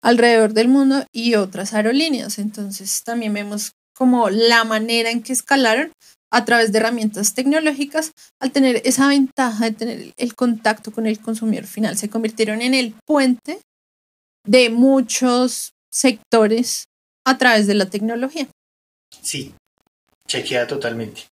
alrededor 0.01 0.53
del 0.53 0.67
mundo 0.67 1.05
y 1.11 1.35
otras 1.35 1.73
aerolíneas. 1.73 2.39
Entonces 2.39 3.03
también 3.03 3.33
vemos 3.33 3.73
como 3.95 4.29
la 4.29 4.63
manera 4.63 5.09
en 5.09 5.23
que 5.23 5.33
escalaron 5.33 5.91
a 6.31 6.45
través 6.45 6.71
de 6.71 6.79
herramientas 6.79 7.33
tecnológicas 7.33 8.11
al 8.39 8.51
tener 8.51 8.81
esa 8.85 9.07
ventaja 9.07 9.65
de 9.65 9.71
tener 9.71 10.13
el 10.17 10.35
contacto 10.35 10.91
con 10.91 11.07
el 11.07 11.19
consumidor 11.19 11.65
final. 11.65 11.97
Se 11.97 12.09
convirtieron 12.09 12.61
en 12.61 12.73
el 12.73 12.93
puente 13.05 13.61
de 14.45 14.69
muchos 14.69 15.73
sectores 15.89 16.85
a 17.25 17.37
través 17.37 17.67
de 17.67 17.73
la 17.73 17.89
tecnología. 17.89 18.47
Sí, 19.21 19.53
chequea 20.27 20.67
totalmente. 20.67 21.23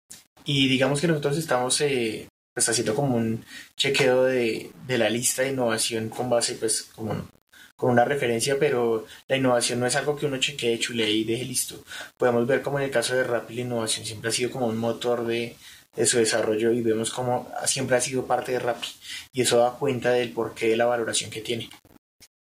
Y 0.44 0.68
digamos 0.68 1.00
que 1.00 1.08
nosotros 1.08 1.36
estamos 1.36 1.80
eh, 1.80 2.28
pues 2.54 2.68
haciendo 2.68 2.94
como 2.94 3.16
un 3.16 3.44
chequeo 3.76 4.24
de, 4.24 4.70
de, 4.86 4.98
la 4.98 5.10
lista 5.10 5.42
de 5.42 5.50
innovación 5.50 6.08
con 6.08 6.30
base 6.30 6.54
pues 6.54 6.82
como 6.82 7.28
con 7.76 7.90
una 7.90 8.04
referencia, 8.04 8.56
pero 8.58 9.06
la 9.28 9.36
innovación 9.36 9.80
no 9.80 9.86
es 9.86 9.96
algo 9.96 10.16
que 10.16 10.26
uno 10.26 10.38
chequee, 10.38 10.78
chule 10.78 11.10
y 11.10 11.24
deje 11.24 11.44
listo. 11.44 11.84
Podemos 12.16 12.46
ver 12.46 12.62
como 12.62 12.78
en 12.78 12.86
el 12.86 12.90
caso 12.90 13.14
de 13.14 13.24
Rappi 13.24 13.54
la 13.54 13.60
innovación 13.62 14.06
siempre 14.06 14.30
ha 14.30 14.32
sido 14.32 14.50
como 14.50 14.66
un 14.66 14.78
motor 14.78 15.26
de, 15.26 15.56
de 15.94 16.06
su 16.06 16.18
desarrollo 16.18 16.72
y 16.72 16.80
vemos 16.80 17.12
como 17.12 17.50
siempre 17.66 17.96
ha 17.96 18.00
sido 18.00 18.26
parte 18.26 18.52
de 18.52 18.58
Rappi 18.58 18.88
y 19.32 19.42
eso 19.42 19.58
da 19.58 19.72
cuenta 19.72 20.10
del 20.10 20.32
porqué 20.32 20.68
de 20.68 20.76
la 20.76 20.86
valoración 20.86 21.30
que 21.30 21.42
tiene. 21.42 21.68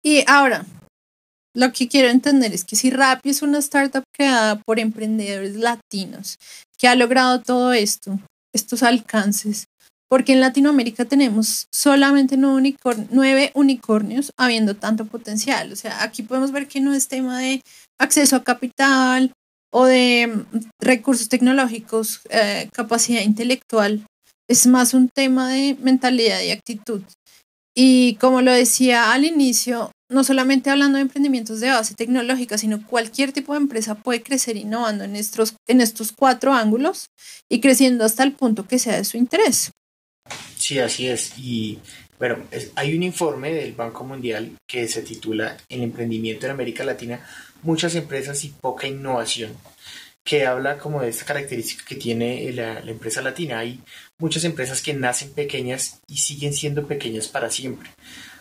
Y 0.02 0.24
ahora, 0.28 0.64
lo 1.54 1.72
que 1.72 1.88
quiero 1.88 2.08
entender 2.08 2.52
es 2.52 2.64
que 2.64 2.76
si 2.76 2.90
Rappi 2.90 3.30
es 3.30 3.42
una 3.42 3.58
startup 3.58 4.04
creada 4.12 4.60
por 4.60 4.78
emprendedores 4.78 5.56
latinos 5.56 6.36
que 6.78 6.88
ha 6.88 6.94
logrado 6.94 7.40
todo 7.40 7.72
esto, 7.72 8.18
estos 8.52 8.82
alcances, 8.82 9.66
porque 10.08 10.32
en 10.32 10.40
Latinoamérica 10.40 11.04
tenemos 11.04 11.66
solamente 11.72 12.36
nueve, 12.36 13.50
unicornios 13.54 14.30
habiendo 14.36 14.74
tanto 14.76 15.06
potencial. 15.06 15.72
O 15.72 15.76
sea, 15.76 16.02
aquí 16.02 16.22
podemos 16.22 16.52
ver 16.52 16.68
que 16.68 16.80
no 16.80 16.92
es 16.92 17.08
tema 17.08 17.38
de 17.40 17.60
acceso 17.98 18.36
a 18.36 18.44
capital 18.44 19.32
o 19.72 19.86
de 19.86 20.28
mm, 20.28 20.58
recursos 20.80 21.28
tecnológicos, 21.28 22.20
eh, 22.30 22.68
capacidad 22.72 23.22
intelectual, 23.22 24.06
es 24.48 24.66
más 24.66 24.94
un 24.94 25.08
tema 25.08 25.48
de 25.48 25.76
mentalidad 25.80 26.40
y 26.42 26.50
actitud. 26.50 27.02
Y 27.76 28.14
como 28.20 28.40
lo 28.40 28.52
decía 28.52 29.12
al 29.12 29.24
inicio, 29.24 29.90
no 30.08 30.22
solamente 30.22 30.70
hablando 30.70 30.96
de 30.96 31.02
emprendimientos 31.02 31.60
de 31.60 31.70
base 31.70 31.94
tecnológica, 31.94 32.56
sino 32.56 32.86
cualquier 32.86 33.32
tipo 33.32 33.52
de 33.52 33.60
empresa 33.60 33.96
puede 33.96 34.22
crecer 34.22 34.56
innovando 34.56 35.02
en 35.02 35.16
estos, 35.16 35.54
en 35.66 35.80
estos 35.80 36.12
cuatro 36.12 36.52
ángulos 36.52 37.06
y 37.50 37.60
creciendo 37.60 38.04
hasta 38.04 38.22
el 38.22 38.32
punto 38.32 38.68
que 38.68 38.78
sea 38.78 38.96
de 38.96 39.04
su 39.04 39.16
interés. 39.16 39.72
Sí, 40.64 40.78
así 40.78 41.08
es. 41.08 41.34
Y 41.36 41.78
bueno, 42.18 42.38
hay 42.76 42.96
un 42.96 43.02
informe 43.02 43.52
del 43.52 43.74
Banco 43.74 44.02
Mundial 44.02 44.52
que 44.66 44.88
se 44.88 45.02
titula 45.02 45.58
El 45.68 45.82
emprendimiento 45.82 46.46
en 46.46 46.52
América 46.52 46.84
Latina, 46.84 47.20
muchas 47.60 47.94
empresas 47.96 48.42
y 48.44 48.48
poca 48.48 48.86
innovación, 48.86 49.52
que 50.24 50.46
habla 50.46 50.78
como 50.78 51.02
de 51.02 51.10
esta 51.10 51.26
característica 51.26 51.84
que 51.84 51.96
tiene 51.96 52.50
la, 52.52 52.78
empresa 52.80 53.20
latina. 53.20 53.58
Hay 53.58 53.82
muchas 54.16 54.44
empresas 54.44 54.80
que 54.80 54.94
nacen 54.94 55.34
pequeñas 55.34 56.00
y 56.08 56.16
siguen 56.16 56.54
siendo 56.54 56.86
pequeñas 56.86 57.28
para 57.28 57.50
siempre. 57.50 57.90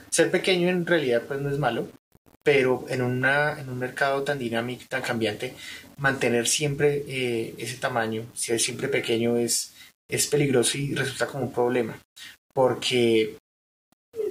Ser 0.09 0.31
pequeño 0.31 0.69
en 0.69 0.85
realidad 0.85 1.23
pues 1.27 1.41
no 1.41 1.49
es 1.49 1.59
malo, 1.59 1.89
pero 2.41 2.85
en, 2.87 3.01
una, 3.01 3.59
en 3.59 3.67
un 3.67 3.79
mercado 3.79 4.23
tan 4.23 4.39
dinámico, 4.39 4.85
tan 4.87 5.01
cambiante, 5.01 5.55
mantener 5.97 6.47
siempre 6.47 7.03
eh, 7.05 7.53
ese 7.57 7.75
tamaño, 7.75 8.23
ser 8.33 8.61
siempre 8.61 8.87
pequeño 8.87 9.35
es 9.35 9.72
es 10.09 10.27
peligroso 10.27 10.77
y 10.77 10.93
resulta 10.95 11.27
como 11.27 11.45
un 11.45 11.53
problema, 11.53 11.97
porque 12.53 13.37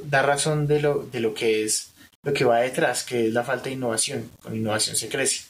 da 0.04 0.22
razón 0.22 0.66
de 0.66 0.80
lo, 0.80 1.04
de 1.04 1.20
lo 1.20 1.34
que 1.34 1.64
es 1.64 1.92
lo 2.24 2.32
que 2.32 2.44
va 2.44 2.60
detrás, 2.60 3.02
que 3.02 3.26
es 3.26 3.32
la 3.32 3.42
falta 3.42 3.64
de 3.64 3.72
innovación. 3.72 4.30
Con 4.40 4.56
innovación 4.56 4.96
se 4.96 5.08
crece. 5.08 5.44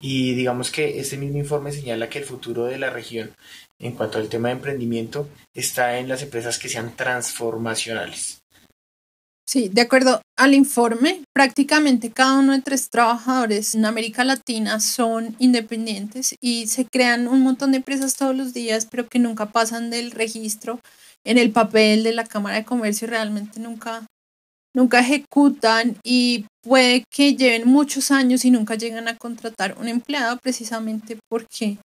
Y 0.00 0.34
digamos 0.34 0.70
que 0.70 0.98
este 1.00 1.16
mismo 1.16 1.38
informe 1.38 1.72
señala 1.72 2.08
que 2.08 2.18
el 2.18 2.24
futuro 2.24 2.64
de 2.64 2.78
la 2.78 2.90
región 2.90 3.34
en 3.78 3.92
cuanto 3.92 4.18
al 4.18 4.28
tema 4.28 4.48
de 4.48 4.54
emprendimiento 4.54 5.28
está 5.54 5.98
en 5.98 6.08
las 6.08 6.22
empresas 6.22 6.58
que 6.58 6.68
sean 6.68 6.96
transformacionales. 6.96 8.40
Sí, 9.48 9.68
de 9.68 9.82
acuerdo 9.82 10.22
al 10.36 10.54
informe, 10.54 11.22
prácticamente 11.32 12.10
cada 12.10 12.40
uno 12.40 12.52
de 12.52 12.62
tres 12.62 12.90
trabajadores 12.90 13.76
en 13.76 13.84
América 13.84 14.24
Latina 14.24 14.80
son 14.80 15.36
independientes 15.38 16.34
y 16.40 16.66
se 16.66 16.84
crean 16.84 17.28
un 17.28 17.42
montón 17.42 17.70
de 17.70 17.76
empresas 17.76 18.16
todos 18.16 18.34
los 18.34 18.52
días, 18.52 18.88
pero 18.90 19.06
que 19.06 19.20
nunca 19.20 19.46
pasan 19.46 19.88
del 19.88 20.10
registro 20.10 20.80
en 21.24 21.38
el 21.38 21.52
papel 21.52 22.02
de 22.02 22.12
la 22.12 22.24
Cámara 22.24 22.56
de 22.56 22.64
Comercio 22.64 23.06
realmente 23.06 23.60
nunca, 23.60 24.04
nunca 24.74 24.98
ejecutan 24.98 25.96
y 26.02 26.46
puede 26.64 27.04
que 27.08 27.36
lleven 27.36 27.68
muchos 27.68 28.10
años 28.10 28.44
y 28.44 28.50
nunca 28.50 28.74
llegan 28.74 29.06
a 29.06 29.16
contratar 29.16 29.78
un 29.78 29.86
empleado 29.86 30.38
precisamente 30.42 31.18
porque 31.30 31.78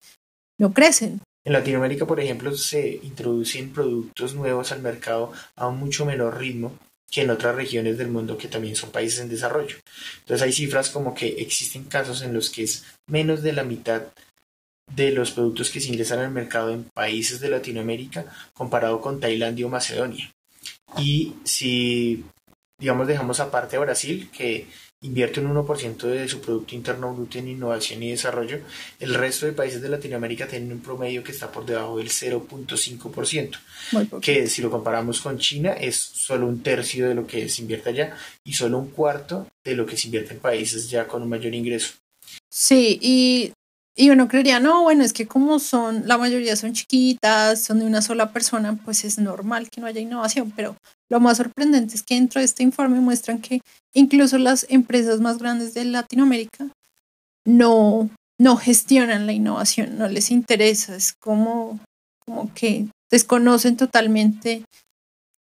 no 0.57 0.73
crecen. 0.73 1.19
En 1.45 1.53
Latinoamérica, 1.53 2.07
por 2.07 2.21
ejemplo, 2.21 2.55
se 2.55 3.01
introducen 3.03 3.73
productos 3.73 4.33
nuevos 4.33 4.71
al 4.71 4.81
mercado 4.81 5.33
a 5.57 5.67
un 5.67 5.77
mucho 5.77 6.05
menor 6.05 6.37
ritmo 6.37 6.73
que 7.09 7.21
en 7.21 7.29
otras 7.29 7.55
regiones 7.55 7.97
del 7.97 8.09
mundo 8.09 8.37
que 8.37 8.47
también 8.47 8.75
son 8.75 8.91
países 8.91 9.19
en 9.19 9.29
desarrollo. 9.29 9.77
Entonces 10.19 10.45
hay 10.45 10.53
cifras 10.53 10.89
como 10.89 11.13
que 11.13 11.27
existen 11.27 11.83
casos 11.85 12.21
en 12.21 12.33
los 12.33 12.49
que 12.49 12.63
es 12.63 12.85
menos 13.07 13.41
de 13.41 13.53
la 13.53 13.63
mitad 13.63 14.03
de 14.95 15.11
los 15.11 15.31
productos 15.31 15.69
que 15.69 15.79
se 15.79 15.89
ingresan 15.89 16.19
al 16.19 16.31
mercado 16.31 16.73
en 16.73 16.85
países 16.93 17.39
de 17.39 17.49
Latinoamérica 17.49 18.25
comparado 18.53 19.01
con 19.01 19.19
Tailandia 19.19 19.65
o 19.65 19.69
Macedonia. 19.69 20.31
Y 20.97 21.35
si, 21.43 22.25
digamos, 22.79 23.07
dejamos 23.07 23.39
aparte 23.39 23.77
Brasil, 23.77 24.29
que 24.31 24.67
invierte 25.01 25.39
un 25.39 25.55
1% 25.55 25.97
de 26.07 26.27
su 26.27 26.41
Producto 26.41 26.75
Interno 26.75 27.13
Bruto 27.13 27.37
en 27.37 27.47
innovación 27.47 28.03
y 28.03 28.11
desarrollo, 28.11 28.59
el 28.99 29.13
resto 29.13 29.45
de 29.45 29.53
países 29.53 29.81
de 29.81 29.87
Latinoamérica 29.87 30.47
tienen 30.47 30.73
un 30.73 30.81
promedio 30.81 31.23
que 31.23 31.31
está 31.31 31.51
por 31.51 31.65
debajo 31.65 31.97
del 31.97 32.09
0.5%, 32.09 33.57
que 34.21 34.47
si 34.47 34.61
lo 34.61 34.69
comparamos 34.69 35.21
con 35.21 35.37
China 35.37 35.71
es 35.73 35.95
solo 35.95 36.47
un 36.47 36.61
tercio 36.61 37.07
de 37.07 37.15
lo 37.15 37.25
que 37.25 37.47
se 37.47 37.61
invierte 37.61 37.89
allá 37.89 38.17
y 38.43 38.53
solo 38.53 38.77
un 38.77 38.89
cuarto 38.89 39.47
de 39.63 39.75
lo 39.75 39.85
que 39.85 39.95
se 39.95 40.07
invierte 40.07 40.33
en 40.33 40.39
países 40.39 40.89
ya 40.89 41.07
con 41.07 41.21
un 41.21 41.29
mayor 41.29 41.55
ingreso. 41.55 41.93
Sí, 42.49 42.99
y, 43.01 43.53
y 43.95 44.09
uno 44.09 44.27
creería, 44.27 44.59
no, 44.59 44.83
bueno, 44.83 45.05
es 45.05 45.13
que 45.13 45.27
como 45.27 45.59
son, 45.59 46.03
la 46.07 46.17
mayoría 46.17 46.57
son 46.57 46.73
chiquitas, 46.73 47.63
son 47.63 47.79
de 47.79 47.85
una 47.85 48.01
sola 48.01 48.33
persona, 48.33 48.77
pues 48.83 49.05
es 49.05 49.17
normal 49.17 49.69
que 49.69 49.79
no 49.79 49.87
haya 49.87 50.01
innovación, 50.01 50.51
pero 50.55 50.75
lo 51.09 51.19
más 51.19 51.37
sorprendente 51.37 51.95
es 51.95 52.03
que 52.03 52.15
dentro 52.15 52.39
de 52.39 52.45
este 52.45 52.63
informe 52.63 52.99
muestran 52.99 53.41
que 53.41 53.61
incluso 53.93 54.37
las 54.37 54.65
empresas 54.69 55.19
más 55.19 55.39
grandes 55.39 55.73
de 55.73 55.85
Latinoamérica 55.85 56.69
no, 57.45 58.09
no 58.39 58.57
gestionan 58.57 59.25
la 59.25 59.33
innovación, 59.33 59.97
no 59.97 60.07
les 60.07 60.29
interesa, 60.29 60.95
es 60.95 61.13
como, 61.13 61.79
como 62.25 62.53
que 62.53 62.87
desconocen 63.09 63.75
totalmente 63.75 64.63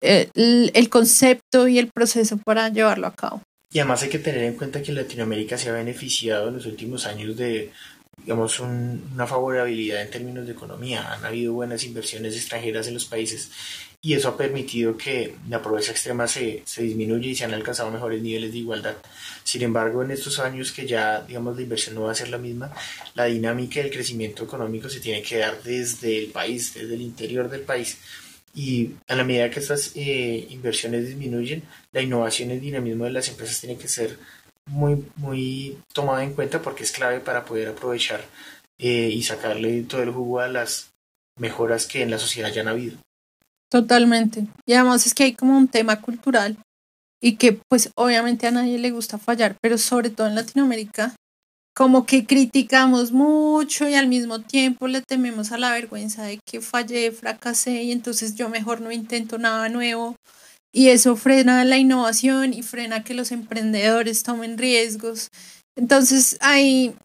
eh, 0.01 0.29
el, 0.35 0.89
concepto 0.89 1.67
y 1.67 1.79
el 1.79 1.89
proceso 1.91 2.37
para 2.37 2.69
llevarlo 2.69 3.07
a 3.07 3.15
cabo. 3.15 3.41
Y 3.71 3.79
además 3.79 4.03
hay 4.03 4.09
que 4.09 4.19
tener 4.19 4.43
en 4.43 4.53
cuenta 4.53 4.81
que 4.81 4.91
Latinoamérica 4.91 5.57
se 5.57 5.69
ha 5.69 5.73
beneficiado 5.73 6.49
en 6.49 6.55
los 6.55 6.65
últimos 6.67 7.05
años 7.05 7.35
de 7.35 7.71
digamos, 8.17 8.59
una 8.59 9.27
favorabilidad 9.27 10.01
en 10.01 10.09
términos 10.09 10.45
de 10.45 10.53
economía. 10.53 11.13
Han 11.13 11.23
habido 11.23 11.53
buenas 11.53 11.83
inversiones 11.83 12.35
extranjeras 12.35 12.87
en 12.87 12.95
los 12.95 13.05
países 13.05 13.51
y 14.01 14.13
eso 14.13 14.29
ha 14.29 14.37
permitido 14.37 14.95
que 14.95 15.35
la 15.49 15.61
pobreza 15.61 15.91
extrema 15.91 16.27
se, 16.27 16.61
se 16.65 16.83
disminuya 16.83 17.29
y 17.29 17.35
se 17.35 17.45
han 17.45 17.53
alcanzado 17.53 17.91
mejores 17.91 18.21
niveles 18.21 18.51
de 18.51 18.59
igualdad. 18.59 18.95
Sin 19.43 19.63
embargo, 19.63 20.03
en 20.03 20.11
estos 20.11 20.39
años 20.39 20.71
que 20.71 20.85
ya, 20.85 21.21
digamos, 21.21 21.55
la 21.55 21.63
inversión 21.63 21.95
no 21.95 22.03
va 22.03 22.11
a 22.11 22.15
ser 22.15 22.29
la 22.29 22.37
misma, 22.37 22.71
la 23.15 23.25
dinámica 23.25 23.81
del 23.81 23.91
crecimiento 23.91 24.43
económico 24.43 24.89
se 24.89 24.99
tiene 24.99 25.21
que 25.23 25.37
dar 25.37 25.61
desde 25.63 26.17
el 26.19 26.27
país, 26.27 26.73
desde 26.73 26.93
el 26.93 27.01
interior 27.01 27.49
del 27.49 27.61
país. 27.61 27.97
Y 28.53 28.91
a 29.07 29.15
la 29.15 29.23
medida 29.23 29.49
que 29.49 29.59
estas 29.59 29.91
eh, 29.95 30.47
inversiones 30.49 31.07
disminuyen, 31.07 31.63
la 31.91 32.01
innovación 32.01 32.49
y 32.49 32.53
el 32.53 32.61
dinamismo 32.61 33.05
de 33.05 33.11
las 33.11 33.29
empresas 33.29 33.59
tiene 33.59 33.77
que 33.77 33.87
ser 33.87 34.17
muy, 34.65 35.05
muy 35.15 35.77
tomada 35.93 36.23
en 36.23 36.33
cuenta 36.33 36.61
porque 36.61 36.83
es 36.83 36.91
clave 36.91 37.19
para 37.19 37.45
poder 37.45 37.69
aprovechar 37.69 38.23
eh, 38.77 39.09
y 39.11 39.23
sacarle 39.23 39.83
todo 39.83 40.03
el 40.03 40.11
jugo 40.11 40.39
a 40.39 40.47
las 40.47 40.91
mejoras 41.37 41.87
que 41.87 42.01
en 42.01 42.11
la 42.11 42.19
sociedad 42.19 42.51
ya 42.51 42.61
han 42.61 42.67
habido. 42.67 42.97
Totalmente. 43.69 44.47
Y 44.65 44.73
además 44.73 45.05
es 45.05 45.13
que 45.13 45.23
hay 45.23 45.33
como 45.33 45.57
un 45.57 45.67
tema 45.67 46.01
cultural 46.01 46.57
y 47.21 47.35
que 47.35 47.59
pues 47.69 47.89
obviamente 47.95 48.47
a 48.47 48.51
nadie 48.51 48.77
le 48.79 48.91
gusta 48.91 49.17
fallar, 49.17 49.57
pero 49.61 49.77
sobre 49.77 50.09
todo 50.09 50.27
en 50.27 50.35
Latinoamérica, 50.35 51.15
como 51.75 52.05
que 52.05 52.25
criticamos 52.25 53.11
mucho 53.11 53.87
y 53.87 53.95
al 53.95 54.07
mismo 54.07 54.41
tiempo 54.41 54.87
le 54.87 55.01
tememos 55.01 55.51
a 55.51 55.57
la 55.57 55.71
vergüenza 55.71 56.23
de 56.23 56.39
que 56.45 56.61
fallé, 56.61 57.11
fracasé 57.11 57.83
y 57.83 57.91
entonces 57.91 58.35
yo 58.35 58.49
mejor 58.49 58.81
no 58.81 58.91
intento 58.91 59.37
nada 59.37 59.69
nuevo 59.69 60.15
y 60.73 60.89
eso 60.89 61.15
frena 61.15 61.63
la 61.65 61.77
innovación 61.77 62.53
y 62.53 62.63
frena 62.63 63.03
que 63.03 63.13
los 63.13 63.31
emprendedores 63.31 64.23
tomen 64.23 64.57
riesgos. 64.57 65.29
Entonces 65.75 66.37
hay, 66.39 66.95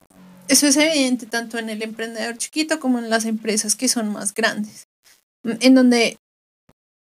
eso 0.49 0.67
es 0.67 0.77
evidente 0.77 1.27
tanto 1.27 1.59
en 1.59 1.71
el 1.71 1.83
emprendedor 1.83 2.39
chiquito 2.39 2.81
como 2.81 2.99
en 2.99 3.11
las 3.11 3.25
empresas 3.25 3.77
que 3.77 3.89
son 3.89 4.13
más 4.13 4.35
grandes, 4.35 4.85
en 5.45 5.75
donde 5.75 6.19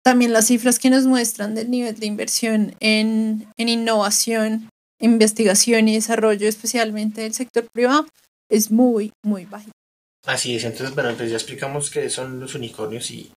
también 0.07 0.31
las 0.31 0.47
cifras 0.47 0.79
que 0.79 0.89
nos 0.89 1.03
muestran 1.03 1.53
del 1.53 1.69
nivel 1.69 1.99
de 1.99 2.05
inversión 2.05 2.73
en, 2.79 3.45
en 3.57 3.67
innovación, 3.67 4.69
investigación 5.01 5.89
y 5.89 5.95
desarrollo, 5.95 6.47
especialmente 6.47 7.23
del 7.23 7.33
sector 7.33 7.65
privado, 7.73 8.07
es 8.49 8.71
muy, 8.71 9.11
muy 9.21 9.43
bajo. 9.43 9.69
Así 10.25 10.55
es, 10.55 10.63
entonces, 10.63 10.95
bueno, 10.95 11.09
entonces 11.09 11.31
ya 11.31 11.35
explicamos 11.35 11.89
qué 11.89 12.09
son 12.09 12.39
los 12.39 12.55
unicornios 12.55 13.11
y, 13.11 13.29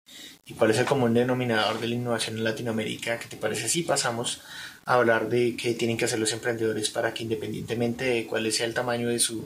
y, 0.46 0.54
cuál 0.54 0.70
es 0.70 0.78
el 0.78 0.86
común 0.86 1.16
denominador 1.16 1.80
de 1.80 1.88
la 1.88 1.96
innovación 1.96 2.38
en 2.38 2.44
Latinoamérica. 2.44 3.18
¿Qué 3.18 3.28
te 3.28 3.38
parece 3.38 3.68
si 3.68 3.82
pasamos 3.82 4.42
a 4.86 4.94
hablar 4.94 5.28
de 5.28 5.56
qué 5.56 5.74
tienen 5.74 5.98
que 5.98 6.06
hacer 6.06 6.20
los 6.20 6.34
emprendedores 6.34 6.92
para 6.92 7.16
que 7.16 7.24
independientemente 7.24 8.06
de 8.06 8.28
cuál 8.28 8.52
sea 8.52 8.68
el 8.68 8.76
tamaño 8.76 9.08
de 9.08 9.18
su 9.18 9.44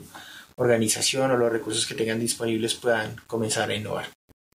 organización 0.56 1.30
o 1.30 1.38
los 1.38 1.50
recursos 1.50 1.86
que 1.86 1.94
tengan 1.94 2.20
disponibles 2.20 2.74
puedan 2.74 3.16
comenzar 3.26 3.70
a 3.70 3.74
innovar? 3.74 4.08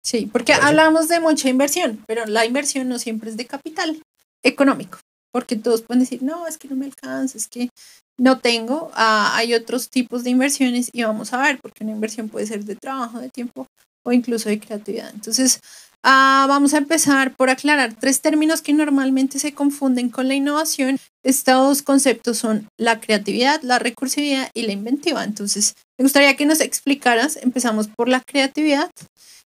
Sí, 0.05 0.29
porque 0.31 0.53
hablamos 0.53 1.09
de 1.09 1.19
mucha 1.19 1.49
inversión, 1.49 2.05
pero 2.07 2.27
la 2.27 2.45
inversión 2.45 2.89
no 2.89 2.99
siempre 2.99 3.31
es 3.31 3.39
de 3.39 3.47
capital 3.47 4.03
económico, 4.43 4.99
porque 5.33 5.57
todos 5.57 5.81
pueden 5.81 6.01
decir, 6.01 6.23
no, 6.23 6.47
es 6.47 6.59
que 6.59 6.69
no 6.69 6.77
me 6.77 6.85
alcanza, 6.85 7.39
es 7.39 7.49
que 7.49 7.71
no 8.19 8.39
tengo. 8.39 8.91
Ah, 8.95 9.33
hay 9.35 9.55
otros 9.55 9.89
tipos 9.89 10.23
de 10.23 10.31
inversiones 10.31 10.91
y 10.93 11.03
vamos 11.05 11.33
a 11.33 11.41
ver, 11.41 11.59
porque 11.61 11.85
una 11.85 11.93
inversión 11.93 12.29
puede 12.29 12.47
ser 12.47 12.65
de 12.65 12.77
trabajo, 12.77 13.19
de 13.19 13.31
tiempo 13.31 13.67
o 14.05 14.13
incluso 14.13 14.51
de 14.51 14.61
creatividad. 14.61 15.11
Entonces, 15.15 15.61
ah, 16.03 16.45
vamos 16.51 16.75
a 16.75 16.79
empezar 16.79 17.35
por 17.35 17.49
aclarar 17.49 17.95
tres 17.95 18.21
términos 18.21 18.61
que 18.61 18.75
normalmente 18.75 19.39
se 19.39 19.55
confunden 19.55 20.11
con 20.11 20.29
la 20.29 20.35
innovación. 20.35 20.99
Estos 21.25 21.81
conceptos 21.81 22.37
son 22.37 22.69
la 22.79 23.01
creatividad, 23.01 23.63
la 23.63 23.79
recursividad 23.79 24.51
y 24.53 24.67
la 24.67 24.73
inventiva. 24.73 25.25
Entonces, 25.25 25.73
me 25.99 26.05
gustaría 26.05 26.37
que 26.37 26.45
nos 26.45 26.61
explicaras, 26.61 27.37
empezamos 27.37 27.89
por 27.89 28.11
la 28.11 28.21
creatividad 28.21 28.91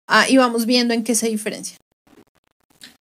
Ah, 0.09 0.27
y 0.29 0.39
vamos 0.39 0.65
viendo 0.65 0.95
en 0.95 1.05
qué 1.05 1.15
se 1.15 1.29
diferencia. 1.29 1.77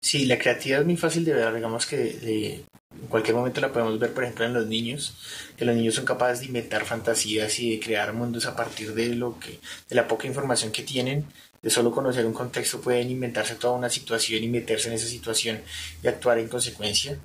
Sí, 0.01 0.25
la 0.25 0.37
creatividad 0.37 0.81
es 0.81 0.85
muy 0.85 0.97
fácil 0.97 1.23
de 1.23 1.33
ver, 1.33 1.53
digamos 1.53 1.85
que 1.85 2.65
en 3.01 3.07
cualquier 3.07 3.35
momento 3.35 3.61
la 3.61 3.71
podemos 3.71 3.97
ver, 3.97 4.13
por 4.13 4.23
ejemplo, 4.23 4.45
en 4.45 4.53
los 4.53 4.67
niños, 4.67 5.15
que 5.55 5.65
los 5.65 5.75
niños 5.75 5.95
son 5.95 6.05
capaces 6.05 6.41
de 6.41 6.47
inventar 6.47 6.85
fantasías 6.85 7.59
y 7.59 7.71
de 7.71 7.79
crear 7.79 8.13
mundos 8.13 8.45
a 8.45 8.55
partir 8.55 8.93
de 8.93 9.15
lo 9.15 9.39
que, 9.39 9.59
de 9.87 9.95
la 9.95 10.07
poca 10.07 10.27
información 10.27 10.71
que 10.71 10.83
tienen, 10.83 11.25
de 11.61 11.69
solo 11.69 11.91
conocer 11.91 12.25
un 12.25 12.33
contexto 12.33 12.81
pueden 12.81 13.09
inventarse 13.09 13.55
toda 13.55 13.73
una 13.73 13.89
situación 13.89 14.43
y 14.43 14.47
meterse 14.47 14.89
en 14.89 14.95
esa 14.95 15.07
situación 15.07 15.61
y 16.03 16.07
actuar 16.07 16.39
en 16.39 16.49
consecuencia. 16.49 17.17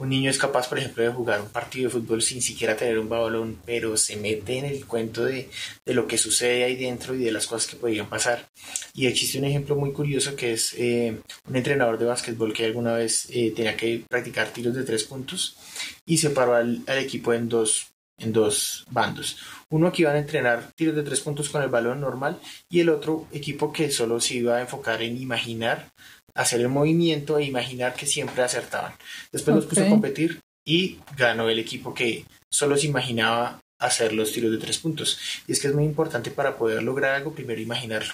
Un 0.00 0.08
niño 0.08 0.30
es 0.30 0.38
capaz, 0.38 0.66
por 0.66 0.78
ejemplo, 0.78 1.02
de 1.02 1.10
jugar 1.10 1.42
un 1.42 1.50
partido 1.50 1.84
de 1.84 1.90
fútbol 1.90 2.22
sin 2.22 2.40
siquiera 2.40 2.74
tener 2.74 2.98
un 2.98 3.10
balón, 3.10 3.58
pero 3.66 3.98
se 3.98 4.16
mete 4.16 4.56
en 4.56 4.64
el 4.64 4.86
cuento 4.86 5.26
de, 5.26 5.50
lo 5.84 6.06
que 6.06 6.16
sucede 6.16 6.64
ahí 6.64 6.74
dentro 6.74 7.14
y 7.14 7.18
de 7.18 7.30
las 7.30 7.46
cosas 7.46 7.70
que 7.70 7.76
podrían 7.76 8.08
pasar. 8.08 8.48
Y 8.94 9.06
existe 9.06 9.38
un 9.38 9.44
ejemplo 9.44 9.76
muy 9.76 9.92
curioso 9.92 10.34
que 10.36 10.54
es 10.54 10.72
eh, 10.78 11.20
un 11.46 11.54
entrenador 11.54 11.98
de 11.98 12.06
básquetbol 12.06 12.54
que 12.54 12.64
alguna 12.64 12.94
vez 12.94 13.28
eh, 13.28 13.52
tenía 13.54 13.76
que 13.76 14.02
practicar 14.08 14.48
tiros 14.48 14.74
de 14.74 14.84
tres 14.84 15.04
puntos 15.04 15.58
y 16.06 16.16
separó 16.16 16.54
al, 16.54 16.80
al 16.86 16.96
equipo 16.96 17.34
en 17.34 17.50
dos, 17.50 17.88
en 18.16 18.32
dos 18.32 18.86
bandos. 18.90 19.36
Uno 19.68 19.92
que 19.92 20.02
iba 20.02 20.12
a 20.12 20.18
entrenar 20.18 20.72
tiros 20.76 20.96
de 20.96 21.02
tres 21.02 21.20
puntos 21.20 21.50
con 21.50 21.62
el 21.62 21.68
balón 21.68 22.00
normal 22.00 22.40
y 22.70 22.80
el 22.80 22.88
otro 22.88 23.26
equipo 23.32 23.70
que 23.70 23.90
solo 23.90 24.18
se 24.18 24.36
iba 24.36 24.56
a 24.56 24.62
enfocar 24.62 25.02
en 25.02 25.20
imaginar 25.20 25.90
hacer 26.34 26.60
el 26.60 26.68
movimiento 26.68 27.38
e 27.38 27.44
imaginar 27.44 27.94
que 27.94 28.06
siempre 28.06 28.42
acertaban. 28.42 28.92
Después 29.32 29.56
los 29.56 29.66
puso 29.66 29.84
a 29.84 29.88
competir 29.88 30.40
y 30.64 30.98
ganó 31.16 31.48
el 31.48 31.58
equipo 31.58 31.94
que 31.94 32.24
solo 32.50 32.76
se 32.76 32.86
imaginaba 32.86 33.60
hacer 33.78 34.12
los 34.12 34.32
tiros 34.32 34.50
de 34.50 34.58
tres 34.58 34.78
puntos. 34.78 35.18
Y 35.46 35.52
es 35.52 35.60
que 35.60 35.68
es 35.68 35.74
muy 35.74 35.84
importante 35.84 36.30
para 36.30 36.56
poder 36.56 36.82
lograr 36.82 37.14
algo, 37.14 37.34
primero 37.34 37.60
imaginarlo. 37.60 38.12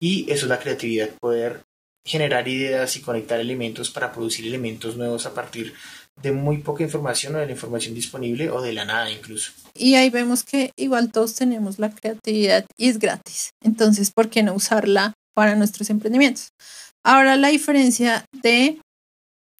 Y 0.00 0.30
eso 0.30 0.46
es 0.46 0.50
la 0.50 0.58
creatividad, 0.58 1.10
poder 1.20 1.62
generar 2.04 2.46
ideas 2.46 2.96
y 2.96 3.00
conectar 3.00 3.40
elementos 3.40 3.90
para 3.90 4.12
producir 4.12 4.46
elementos 4.46 4.96
nuevos 4.96 5.26
a 5.26 5.34
partir 5.34 5.74
de 6.22 6.32
muy 6.32 6.58
poca 6.58 6.84
información 6.84 7.34
o 7.34 7.38
de 7.38 7.46
la 7.46 7.52
información 7.52 7.94
disponible 7.94 8.48
o 8.50 8.62
de 8.62 8.72
la 8.72 8.84
nada 8.84 9.10
incluso. 9.10 9.52
Y 9.74 9.96
ahí 9.96 10.08
vemos 10.08 10.44
que 10.44 10.70
igual 10.76 11.12
todos 11.12 11.34
tenemos 11.34 11.78
la 11.78 11.90
creatividad 11.90 12.64
y 12.76 12.88
es 12.88 12.98
gratis. 12.98 13.50
Entonces, 13.62 14.12
¿por 14.12 14.30
qué 14.30 14.42
no 14.42 14.54
usarla 14.54 15.14
para 15.34 15.56
nuestros 15.56 15.90
emprendimientos? 15.90 16.52
Ahora 17.06 17.36
la 17.36 17.48
diferencia 17.48 18.24
de 18.42 18.80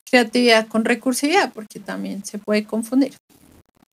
creatividad 0.04 0.66
con 0.66 0.85
recursividad, 0.85 1.52
porque 1.52 1.78
también 1.78 2.24
se 2.24 2.38
puede 2.38 2.64
confundir. 2.64 3.14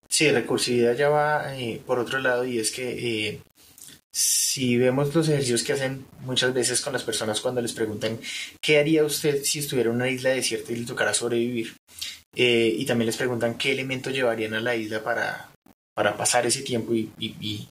Sí, 0.10 0.32
recursividad 0.32 0.96
ya 0.96 1.10
va 1.10 1.56
eh, 1.56 1.80
por 1.86 2.00
otro 2.00 2.18
lado 2.18 2.46
y 2.46 2.58
es 2.58 2.72
que 2.72 3.30
eh, 3.30 3.42
si 4.12 4.78
vemos 4.78 5.14
los 5.14 5.30
ejercicios 5.30 5.62
que 5.62 5.74
hacen 5.74 6.04
muchas 6.22 6.52
veces 6.52 6.82
con 6.82 6.94
las 6.94 7.04
personas 7.04 7.42
cuando 7.42 7.62
les 7.62 7.74
preguntan 7.74 8.20
qué 8.60 8.80
haría 8.80 9.06
usted 9.06 9.44
si 9.44 9.60
estuviera 9.60 9.92
en 9.92 9.98
una 9.98 10.10
isla 10.10 10.32
desierta 10.32 10.72
y 10.72 10.78
le 10.78 10.86
tocara 10.88 11.14
sobrevivir, 11.14 11.76
eh, 12.36 12.74
y 12.76 12.86
también 12.88 13.06
les 13.06 13.18
preguntan 13.18 13.56
qué 13.60 13.72
elementos 13.72 14.14
llevarían 14.14 14.56
a 14.56 14.62
la 14.62 14.76
isla 14.76 15.04
para, 15.04 15.52
para 15.94 16.18
pasar 16.18 16.48
ese 16.48 16.64
tiempo 16.64 16.96
y, 16.96 17.12
y, 17.20 17.70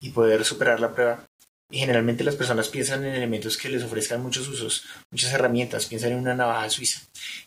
y 0.00 0.10
poder 0.10 0.44
superar 0.44 0.78
la 0.78 0.92
prueba, 0.92 1.24
y 1.70 1.78
generalmente 1.78 2.24
las 2.24 2.36
personas 2.36 2.68
piensan 2.68 3.04
en 3.04 3.14
elementos 3.14 3.56
que 3.56 3.68
les 3.68 3.82
ofrezcan 3.82 4.22
muchos 4.22 4.46
usos, 4.48 4.84
muchas 5.10 5.32
herramientas, 5.32 5.86
piensan 5.86 6.12
en 6.12 6.18
una 6.18 6.34
navaja 6.34 6.68
suiza. 6.68 7.00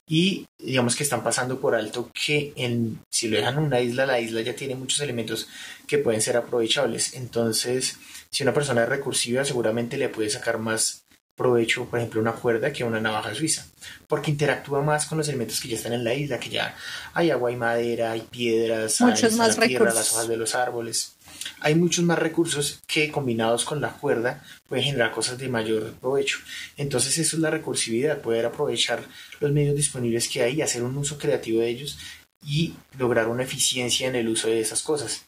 Y 0.08 0.46
digamos 0.58 0.96
que 0.96 1.04
están 1.04 1.24
pasando 1.24 1.60
por 1.60 1.76
alto 1.76 2.12
que 2.14 2.52
en, 2.56 3.00
si 3.12 3.28
lo 3.28 3.38
dejan 3.38 3.58
en 3.58 3.64
una 3.64 3.80
isla, 3.80 4.06
la 4.06 4.20
isla 4.20 4.42
ya 4.42 4.56
tiene 4.56 4.76
muchos 4.76 5.00
elementos 5.02 5.48
que 5.88 6.00
pueden 6.00 6.22
ser 6.22 6.36
aprovechables. 6.36 7.14
Entonces, 7.14 7.98
si 8.32 8.44
una 8.44 8.54
persona 8.54 8.84
es 8.84 8.90
recursiva, 8.90 9.46
seguramente 9.46 9.98
le 9.98 10.10
puede 10.10 10.30
sacar 10.30 10.58
más 10.58 11.04
provecho, 11.36 11.86
por 11.86 12.00
ejemplo, 12.00 12.20
una 12.20 12.34
cuerda 12.34 12.74
que 12.74 12.84
una 12.84 13.00
navaja 13.00 13.36
suiza, 13.36 13.68
porque 14.08 14.32
interactúa 14.32 14.82
más 14.82 15.06
con 15.06 15.20
los 15.20 15.30
elementos 15.30 15.62
que 15.62 15.68
ya 15.68 15.76
están 15.76 15.94
en 15.94 16.04
la 16.04 16.16
isla, 16.16 16.40
que 16.40 16.50
ya 16.50 16.76
hay 17.14 17.30
agua 17.30 17.52
y 17.52 17.56
madera, 17.56 18.12
hay 18.12 18.22
piedras, 18.22 19.00
Muchos 19.02 19.34
más 19.34 19.58
tierra, 19.60 19.94
las 19.94 20.14
hojas 20.14 20.28
de 20.28 20.36
los 20.36 20.56
árboles 20.56 21.17
hay 21.60 21.76
muchos 21.76 22.04
más 22.04 22.20
recursos 22.20 22.82
que 22.88 23.12
combinados 23.12 23.66
con 23.66 23.82
la 23.82 23.94
cuerda 23.94 24.44
pueden 24.68 24.86
generar 24.86 25.12
cosas 25.12 25.38
de 25.38 25.48
mayor 25.50 25.94
provecho. 25.94 26.40
Entonces 26.76 27.18
eso 27.18 27.36
es 27.36 27.42
la 27.42 27.50
recursividad, 27.50 28.22
poder 28.22 28.46
aprovechar 28.46 29.04
los 29.40 29.52
medios 29.52 29.76
disponibles 29.76 30.28
que 30.28 30.44
hay 30.44 30.56
y 30.56 30.62
hacer 30.62 30.84
un 30.84 30.98
uso 30.98 31.18
creativo 31.18 31.62
de 31.62 31.70
ellos 31.70 31.98
y 32.46 32.74
lograr 32.98 33.28
una 33.28 33.44
eficiencia 33.44 34.08
en 34.08 34.16
el 34.16 34.28
uso 34.28 34.48
de 34.48 34.60
esas 34.60 34.84
cosas. 34.84 35.26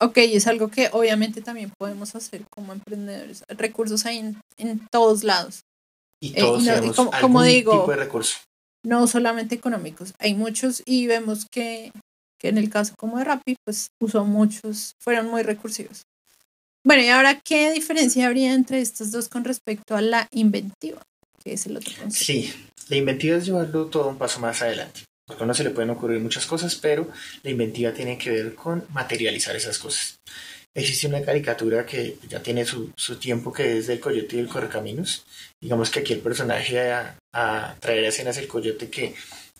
Ok, 0.00 0.18
es 0.18 0.46
algo 0.46 0.68
que 0.68 0.90
obviamente 0.92 1.40
también 1.40 1.72
podemos 1.78 2.14
hacer 2.14 2.44
como 2.50 2.72
emprendedores. 2.72 3.44
Recursos 3.48 4.04
hay 4.04 4.34
en, 4.58 4.86
todos 4.90 5.24
lados. 5.24 5.62
Y 6.20 6.30
eh, 6.30 6.40
todos 6.40 6.64
tenemos 6.64 6.96
como, 7.20 7.42
digo, 7.42 7.80
tipo 7.80 7.90
de 7.90 7.96
recurso. 7.96 8.36
No 8.84 9.06
solamente 9.06 9.54
económicos, 9.54 10.14
hay 10.18 10.34
muchos 10.34 10.82
y 10.84 11.06
vemos 11.06 11.46
que 11.50 11.92
que 12.38 12.48
en 12.48 12.58
el 12.58 12.70
caso 12.70 12.94
como 12.96 13.18
de 13.18 13.24
Rappi, 13.24 13.56
pues 13.64 13.88
usó 14.00 14.24
muchos, 14.24 14.92
fueron 15.00 15.28
muy 15.28 15.42
recursivos. 15.42 16.02
Bueno, 16.84 17.02
y 17.02 17.08
ahora, 17.08 17.40
¿qué 17.40 17.72
diferencia 17.72 18.26
habría 18.26 18.54
entre 18.54 18.80
estos 18.80 19.10
dos 19.10 19.28
con 19.28 19.44
respecto 19.44 19.96
a 19.96 20.00
la 20.00 20.28
inventiva? 20.30 21.02
Que 21.42 21.54
es 21.54 21.66
el 21.66 21.76
otro 21.76 21.92
concepto. 21.98 22.24
Sí, 22.24 22.52
la 22.88 22.96
inventiva 22.96 23.36
es 23.36 23.46
llevarlo 23.46 23.86
todo 23.86 24.08
un 24.08 24.18
paso 24.18 24.38
más 24.38 24.62
adelante. 24.62 25.00
Porque 25.26 25.42
a 25.42 25.44
uno 25.44 25.54
se 25.54 25.64
le 25.64 25.70
pueden 25.70 25.90
ocurrir 25.90 26.20
muchas 26.20 26.46
cosas, 26.46 26.76
pero 26.76 27.10
la 27.42 27.50
inventiva 27.50 27.92
tiene 27.92 28.16
que 28.16 28.30
ver 28.30 28.54
con 28.54 28.84
materializar 28.90 29.56
esas 29.56 29.78
cosas. 29.78 30.20
Existe 30.72 31.08
una 31.08 31.22
caricatura 31.22 31.84
que 31.84 32.18
ya 32.28 32.40
tiene 32.40 32.64
su, 32.64 32.92
su 32.96 33.16
tiempo 33.16 33.52
que 33.52 33.78
es 33.78 33.88
del 33.88 33.98
coyote 33.98 34.36
y 34.36 34.38
el 34.38 34.46
correcaminos. 34.46 35.24
Digamos 35.60 35.90
que 35.90 36.00
aquí 36.00 36.12
el 36.12 36.20
personaje 36.20 36.92
a, 36.92 37.16
a 37.32 37.74
traer 37.80 38.04
a 38.04 38.08
escenas 38.08 38.36
el 38.36 38.46
coyote 38.46 38.88
que 38.88 39.14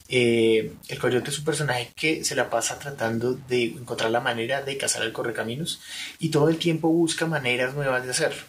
eh, 0.08 0.72
el 0.88 0.98
coyote 0.98 1.30
es 1.30 1.38
un 1.38 1.44
personaje 1.44 1.92
que 1.96 2.24
se 2.24 2.36
la 2.36 2.50
pasa 2.50 2.78
tratando 2.78 3.34
de 3.34 3.64
encontrar 3.64 4.10
la 4.10 4.20
manera 4.20 4.62
de 4.62 4.76
cazar 4.76 5.02
al 5.02 5.12
correcaminos 5.12 5.80
y 6.18 6.30
todo 6.30 6.48
el 6.48 6.58
tiempo 6.58 6.88
busca 6.88 7.26
maneras 7.26 7.74
nuevas 7.74 8.04
de 8.04 8.10
hacerlo. 8.10 8.42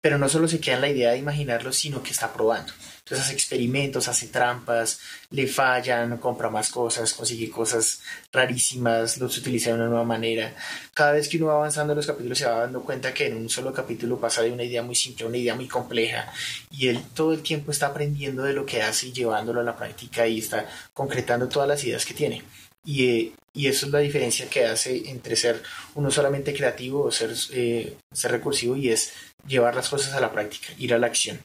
Pero 0.00 0.18
no 0.18 0.28
solo 0.28 0.46
se 0.46 0.60
queda 0.60 0.76
en 0.76 0.80
la 0.80 0.88
idea 0.88 1.10
de 1.10 1.18
imaginarlo, 1.18 1.72
sino 1.72 2.02
que 2.02 2.10
está 2.10 2.32
probando. 2.32 2.72
Entonces 2.98 3.26
hace 3.26 3.34
experimentos, 3.34 4.06
hace 4.06 4.28
trampas, 4.28 5.00
le 5.30 5.46
fallan, 5.46 6.18
compra 6.18 6.50
más 6.50 6.70
cosas, 6.70 7.14
consigue 7.14 7.50
cosas 7.50 8.02
rarísimas, 8.32 9.18
los 9.18 9.36
utiliza 9.38 9.70
de 9.70 9.76
una 9.76 9.86
nueva 9.86 10.04
manera. 10.04 10.54
Cada 10.94 11.12
vez 11.12 11.28
que 11.28 11.38
uno 11.38 11.46
va 11.46 11.54
avanzando 11.54 11.94
en 11.94 11.96
los 11.96 12.06
capítulos 12.06 12.38
se 12.38 12.44
va 12.44 12.60
dando 12.60 12.82
cuenta 12.82 13.14
que 13.14 13.26
en 13.26 13.36
un 13.38 13.48
solo 13.48 13.72
capítulo 13.72 14.20
pasa 14.20 14.42
de 14.42 14.52
una 14.52 14.62
idea 14.62 14.82
muy 14.82 14.94
simple 14.94 15.24
a 15.24 15.28
una 15.28 15.38
idea 15.38 15.54
muy 15.54 15.68
compleja 15.68 16.30
y 16.70 16.88
él 16.88 17.02
todo 17.14 17.32
el 17.32 17.42
tiempo 17.42 17.70
está 17.72 17.86
aprendiendo 17.86 18.42
de 18.42 18.52
lo 18.52 18.66
que 18.66 18.82
hace 18.82 19.08
y 19.08 19.12
llevándolo 19.12 19.60
a 19.60 19.64
la 19.64 19.76
práctica 19.76 20.26
y 20.26 20.38
está 20.38 20.68
concretando 20.92 21.48
todas 21.48 21.68
las 21.68 21.82
ideas 21.84 22.04
que 22.04 22.14
tiene. 22.14 22.44
Y, 22.84 23.08
eh, 23.08 23.32
y, 23.52 23.66
eso 23.66 23.86
es 23.86 23.92
la 23.92 23.98
diferencia 23.98 24.48
que 24.48 24.64
hace 24.64 25.10
entre 25.10 25.36
ser 25.36 25.62
uno 25.94 26.10
solamente 26.10 26.54
creativo 26.54 27.02
o 27.02 27.10
ser, 27.10 27.34
eh, 27.52 27.96
ser 28.12 28.30
recursivo 28.30 28.76
y 28.76 28.88
es 28.90 29.12
llevar 29.46 29.74
las 29.74 29.88
cosas 29.88 30.14
a 30.14 30.20
la 30.20 30.32
práctica, 30.32 30.68
ir 30.78 30.94
a 30.94 30.98
la 30.98 31.08
acción. 31.08 31.40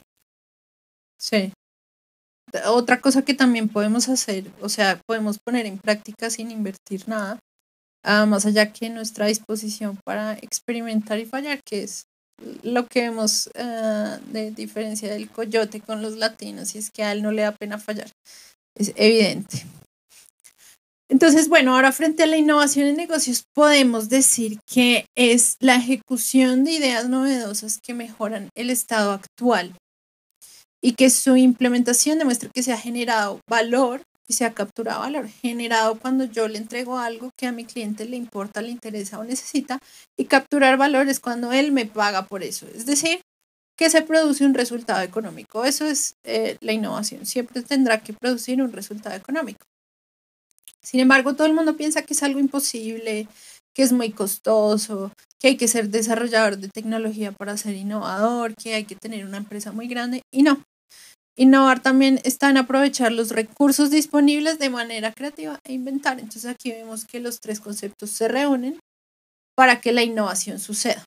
Sí. 1.18 1.52
Otra 2.66 3.00
cosa 3.00 3.22
que 3.22 3.34
también 3.34 3.68
podemos 3.68 4.08
hacer, 4.08 4.44
o 4.60 4.68
sea, 4.68 5.00
podemos 5.06 5.38
poner 5.38 5.66
en 5.66 5.78
práctica 5.78 6.30
sin 6.30 6.50
invertir 6.50 7.08
nada, 7.08 7.38
ah, 8.04 8.26
más 8.26 8.46
allá 8.46 8.72
que 8.72 8.90
nuestra 8.90 9.26
disposición 9.26 9.98
para 10.04 10.34
experimentar 10.34 11.18
y 11.18 11.26
fallar, 11.26 11.60
que 11.64 11.82
es 11.82 12.04
lo 12.62 12.86
que 12.86 13.02
vemos 13.02 13.50
ah, 13.56 14.18
de 14.26 14.50
diferencia 14.50 15.12
del 15.12 15.30
coyote 15.30 15.80
con 15.80 16.02
los 16.02 16.16
latinos, 16.16 16.74
y 16.74 16.78
es 16.78 16.90
que 16.90 17.02
a 17.02 17.12
él 17.12 17.22
no 17.22 17.32
le 17.32 17.42
da 17.42 17.52
pena 17.52 17.78
fallar. 17.78 18.10
Es 18.76 18.92
evidente. 18.96 19.64
Entonces, 21.10 21.48
bueno, 21.48 21.74
ahora 21.74 21.92
frente 21.92 22.22
a 22.22 22.26
la 22.26 22.38
innovación 22.38 22.86
en 22.86 22.96
negocios 22.96 23.44
podemos 23.54 24.08
decir 24.08 24.58
que 24.66 25.06
es 25.14 25.56
la 25.60 25.76
ejecución 25.76 26.64
de 26.64 26.72
ideas 26.72 27.08
novedosas 27.08 27.78
que 27.78 27.92
mejoran 27.92 28.48
el 28.54 28.70
estado 28.70 29.12
actual 29.12 29.74
y 30.82 30.92
que 30.92 31.10
su 31.10 31.36
implementación 31.36 32.18
demuestra 32.18 32.50
que 32.52 32.62
se 32.62 32.72
ha 32.72 32.78
generado 32.78 33.40
valor 33.48 34.02
y 34.26 34.32
se 34.32 34.46
ha 34.46 34.54
capturado 34.54 35.00
valor 35.00 35.28
generado 35.28 35.98
cuando 35.98 36.24
yo 36.24 36.48
le 36.48 36.56
entrego 36.56 36.98
algo 36.98 37.30
que 37.36 37.46
a 37.46 37.52
mi 37.52 37.66
cliente 37.66 38.06
le 38.06 38.16
importa, 38.16 38.62
le 38.62 38.70
interesa 38.70 39.18
o 39.18 39.24
necesita 39.24 39.78
y 40.18 40.24
capturar 40.24 40.78
valor 40.78 41.08
es 41.08 41.20
cuando 41.20 41.52
él 41.52 41.72
me 41.72 41.84
paga 41.84 42.26
por 42.26 42.42
eso. 42.42 42.66
Es 42.74 42.86
decir, 42.86 43.20
que 43.76 43.90
se 43.90 44.02
produce 44.02 44.44
un 44.46 44.54
resultado 44.54 45.02
económico. 45.02 45.64
Eso 45.64 45.84
es 45.84 46.14
eh, 46.24 46.56
la 46.60 46.72
innovación. 46.72 47.26
Siempre 47.26 47.62
tendrá 47.62 48.00
que 48.00 48.14
producir 48.14 48.62
un 48.62 48.72
resultado 48.72 49.16
económico. 49.16 49.66
Sin 50.84 51.00
embargo, 51.00 51.34
todo 51.34 51.46
el 51.46 51.54
mundo 51.54 51.76
piensa 51.76 52.02
que 52.02 52.14
es 52.14 52.22
algo 52.22 52.38
imposible, 52.38 53.26
que 53.74 53.82
es 53.82 53.92
muy 53.92 54.12
costoso, 54.12 55.10
que 55.40 55.48
hay 55.48 55.56
que 55.56 55.66
ser 55.66 55.88
desarrollador 55.88 56.58
de 56.58 56.68
tecnología 56.68 57.32
para 57.32 57.56
ser 57.56 57.74
innovador, 57.74 58.54
que 58.54 58.74
hay 58.74 58.84
que 58.84 58.96
tener 58.96 59.24
una 59.24 59.38
empresa 59.38 59.72
muy 59.72 59.88
grande. 59.88 60.22
Y 60.32 60.42
no, 60.42 60.62
Innovar 61.36 61.82
también 61.82 62.20
está 62.22 62.48
en 62.48 62.58
aprovechar 62.58 63.10
los 63.10 63.30
recursos 63.30 63.90
disponibles 63.90 64.60
de 64.60 64.70
manera 64.70 65.12
creativa 65.12 65.58
e 65.64 65.72
inventar. 65.72 66.20
Entonces 66.20 66.46
aquí 66.46 66.70
vemos 66.70 67.04
que 67.06 67.18
los 67.18 67.40
tres 67.40 67.58
conceptos 67.58 68.10
se 68.10 68.28
reúnen 68.28 68.78
para 69.56 69.80
que 69.80 69.92
la 69.92 70.04
innovación 70.04 70.60
suceda. 70.60 71.04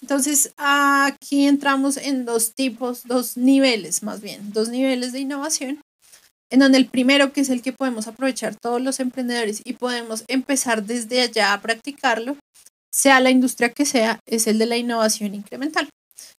Entonces 0.00 0.54
aquí 0.56 1.46
entramos 1.46 1.98
en 1.98 2.24
dos 2.24 2.54
tipos, 2.54 3.04
dos 3.04 3.36
niveles 3.36 4.02
más 4.02 4.22
bien, 4.22 4.50
dos 4.52 4.70
niveles 4.70 5.12
de 5.12 5.20
innovación, 5.20 5.82
en 6.50 6.60
donde 6.60 6.78
el 6.78 6.86
primero, 6.86 7.32
que 7.32 7.40
es 7.40 7.48
el 7.48 7.62
que 7.62 7.72
podemos 7.72 8.08
aprovechar 8.08 8.56
todos 8.56 8.82
los 8.82 9.00
emprendedores 9.00 9.62
y 9.64 9.74
podemos 9.74 10.24
empezar 10.28 10.84
desde 10.84 11.22
allá 11.22 11.52
a 11.52 11.60
practicarlo, 11.60 12.36
sea 12.92 13.20
la 13.20 13.30
industria 13.30 13.70
que 13.70 13.86
sea, 13.86 14.18
es 14.26 14.46
el 14.46 14.58
de 14.58 14.66
la 14.66 14.76
innovación 14.76 15.34
incremental. 15.34 15.88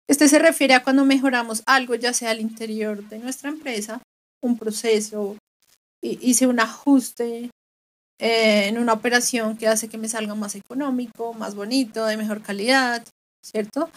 Este 0.10 0.28
se 0.28 0.40
refiere 0.40 0.74
a 0.74 0.84
cuando 0.84 1.06
mejoramos 1.06 1.64
algo, 1.66 1.96
ya 1.96 2.14
sea 2.14 2.32
al 2.32 2.42
interior 2.42 3.08
de 3.08 3.20
nuestra 3.20 3.50
empresa, 3.50 4.02
un 4.44 4.58
proceso, 4.58 5.38
hice 6.02 6.48
un 6.48 6.60
ajuste 6.60 7.50
eh, 8.20 8.68
en 8.68 8.78
una 8.78 8.94
operación 8.94 9.58
que 9.58 9.68
hace 9.68 9.88
que 9.88 9.98
me 9.98 10.10
salga 10.10 10.36
más 10.36 10.56
económico, 10.56 11.34
más 11.34 11.56
bonito, 11.56 12.06
de 12.06 12.18
mejor 12.18 12.42
calidad, 12.42 13.04
¿cierto? 13.44 13.90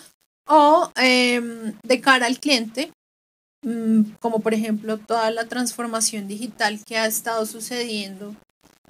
O 0.47 0.91
em, 0.97 1.75
de 1.83 2.01
cara 2.01 2.27
al 2.27 2.39
cliente, 2.39 2.91
como 4.21 4.41
por 4.41 4.55
ejemplo 4.55 4.99
toda 4.99 5.31
la 5.31 5.47
transformación 5.47 6.29
digital 6.29 6.81
que 6.85 6.99
ha 6.99 7.07
estado 7.07 7.47
sucediendo 7.47 8.35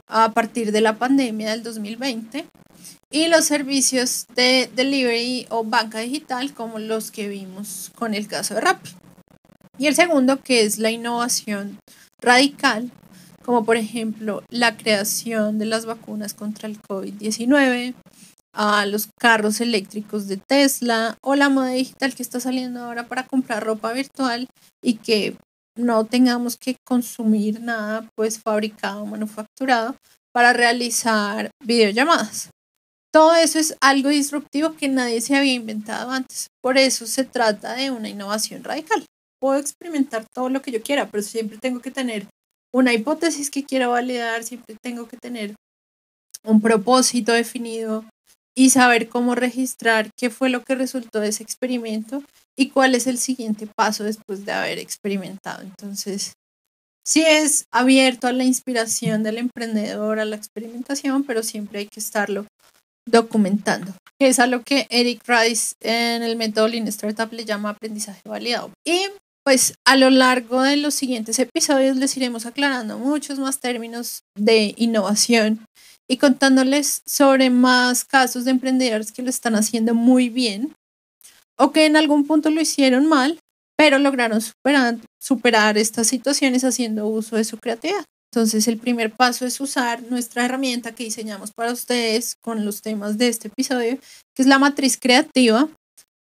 a 0.06 0.32
partir 0.32 0.72
de 0.72 0.80
la 0.80 0.98
pandemia 0.98 1.50
del 1.50 1.62
2020 1.62 2.46
y 3.10 3.28
los 3.28 3.44
servicios 3.44 4.26
de 4.34 4.68
delivery 4.74 5.46
o 5.50 5.64
banca 5.64 6.00
digital 6.00 6.52
como 6.52 6.78
los 6.78 7.10
que 7.10 7.28
vimos 7.28 7.92
con 7.94 8.14
el 8.14 8.26
caso 8.26 8.54
de 8.54 8.60
Rappi. 8.60 8.90
Y 9.78 9.86
el 9.86 9.94
segundo 9.94 10.40
que 10.42 10.64
es 10.64 10.78
la 10.78 10.90
innovación 10.90 11.78
radical, 12.20 12.90
como 13.44 13.64
por 13.64 13.76
ejemplo 13.76 14.42
la 14.48 14.76
creación 14.76 15.58
de 15.58 15.66
las 15.66 15.86
vacunas 15.86 16.34
contra 16.34 16.68
el 16.68 16.80
COVID-19, 16.80 17.94
a 18.54 18.86
los 18.86 19.08
carros 19.18 19.60
eléctricos 19.60 20.28
de 20.28 20.36
Tesla 20.36 21.16
o 21.22 21.34
la 21.34 21.48
moda 21.48 21.68
digital 21.68 22.14
que 22.14 22.22
está 22.22 22.40
saliendo 22.40 22.80
ahora 22.80 23.08
para 23.08 23.26
comprar 23.26 23.64
ropa 23.64 23.92
virtual 23.92 24.48
y 24.82 24.94
que 24.94 25.36
no 25.76 26.04
tengamos 26.04 26.56
que 26.56 26.76
consumir 26.86 27.60
nada 27.60 28.08
pues 28.16 28.40
fabricado 28.40 29.04
manufacturado 29.06 29.96
para 30.32 30.52
realizar 30.52 31.50
videollamadas. 31.64 32.50
Todo 33.12 33.34
eso 33.34 33.58
es 33.58 33.76
algo 33.80 34.08
disruptivo 34.08 34.74
que 34.74 34.88
nadie 34.88 35.20
se 35.20 35.36
había 35.36 35.52
inventado 35.52 36.10
antes. 36.10 36.48
Por 36.60 36.78
eso 36.78 37.06
se 37.06 37.24
trata 37.24 37.74
de 37.74 37.92
una 37.92 38.08
innovación 38.08 38.64
radical. 38.64 39.04
Puedo 39.40 39.58
experimentar 39.58 40.24
todo 40.34 40.48
lo 40.48 40.62
que 40.62 40.72
yo 40.72 40.82
quiera, 40.82 41.08
pero 41.08 41.22
siempre 41.22 41.58
tengo 41.58 41.80
que 41.80 41.92
tener 41.92 42.26
una 42.72 42.92
hipótesis 42.92 43.50
que 43.50 43.62
quiero 43.62 43.90
validar, 43.90 44.42
siempre 44.42 44.76
tengo 44.82 45.06
que 45.06 45.16
tener 45.16 45.54
un 46.42 46.60
propósito 46.60 47.32
definido 47.32 48.04
y 48.56 48.70
saber 48.70 49.08
cómo 49.08 49.34
registrar 49.34 50.10
qué 50.16 50.30
fue 50.30 50.48
lo 50.48 50.62
que 50.62 50.74
resultó 50.74 51.20
de 51.20 51.28
ese 51.28 51.42
experimento 51.42 52.22
y 52.56 52.70
cuál 52.70 52.94
es 52.94 53.06
el 53.06 53.18
siguiente 53.18 53.66
paso 53.66 54.04
después 54.04 54.44
de 54.44 54.52
haber 54.52 54.78
experimentado. 54.78 55.62
Entonces, 55.62 56.34
sí 57.04 57.24
es 57.26 57.64
abierto 57.72 58.26
a 58.26 58.32
la 58.32 58.44
inspiración 58.44 59.22
del 59.22 59.38
emprendedor, 59.38 60.20
a 60.20 60.24
la 60.24 60.36
experimentación, 60.36 61.24
pero 61.24 61.42
siempre 61.42 61.80
hay 61.80 61.86
que 61.86 62.00
estarlo 62.00 62.46
documentando, 63.06 63.92
que 64.18 64.28
es 64.28 64.38
a 64.38 64.46
lo 64.46 64.62
que 64.62 64.86
Eric 64.88 65.22
Rice 65.26 65.74
en 65.80 66.22
el 66.22 66.36
método 66.36 66.68
Lean 66.68 66.88
Startup 66.88 67.30
le 67.32 67.44
llama 67.44 67.70
aprendizaje 67.70 68.22
validado. 68.26 68.70
Y 68.86 69.08
pues 69.44 69.74
a 69.86 69.96
lo 69.96 70.08
largo 70.08 70.62
de 70.62 70.78
los 70.78 70.94
siguientes 70.94 71.38
episodios 71.38 71.96
les 71.96 72.16
iremos 72.16 72.46
aclarando 72.46 72.98
muchos 72.98 73.38
más 73.38 73.60
términos 73.60 74.22
de 74.34 74.74
innovación 74.78 75.66
y 76.08 76.18
contándoles 76.18 77.02
sobre 77.06 77.50
más 77.50 78.04
casos 78.04 78.44
de 78.44 78.50
emprendedores 78.50 79.12
que 79.12 79.22
lo 79.22 79.30
están 79.30 79.54
haciendo 79.54 79.94
muy 79.94 80.28
bien 80.28 80.74
o 81.56 81.72
que 81.72 81.86
en 81.86 81.96
algún 81.96 82.26
punto 82.26 82.50
lo 82.50 82.60
hicieron 82.60 83.06
mal, 83.06 83.38
pero 83.76 83.98
lograron 83.98 84.40
superar, 84.40 84.98
superar 85.18 85.78
estas 85.78 86.06
situaciones 86.06 86.64
haciendo 86.64 87.06
uso 87.06 87.36
de 87.36 87.44
su 87.44 87.58
creatividad. 87.58 88.04
Entonces, 88.32 88.66
el 88.66 88.78
primer 88.78 89.12
paso 89.12 89.46
es 89.46 89.60
usar 89.60 90.02
nuestra 90.02 90.44
herramienta 90.44 90.92
que 90.92 91.04
diseñamos 91.04 91.52
para 91.52 91.72
ustedes 91.72 92.34
con 92.42 92.64
los 92.64 92.82
temas 92.82 93.16
de 93.16 93.28
este 93.28 93.46
episodio, 93.46 93.98
que 94.34 94.42
es 94.42 94.48
la 94.48 94.58
matriz 94.58 94.98
creativa. 94.98 95.68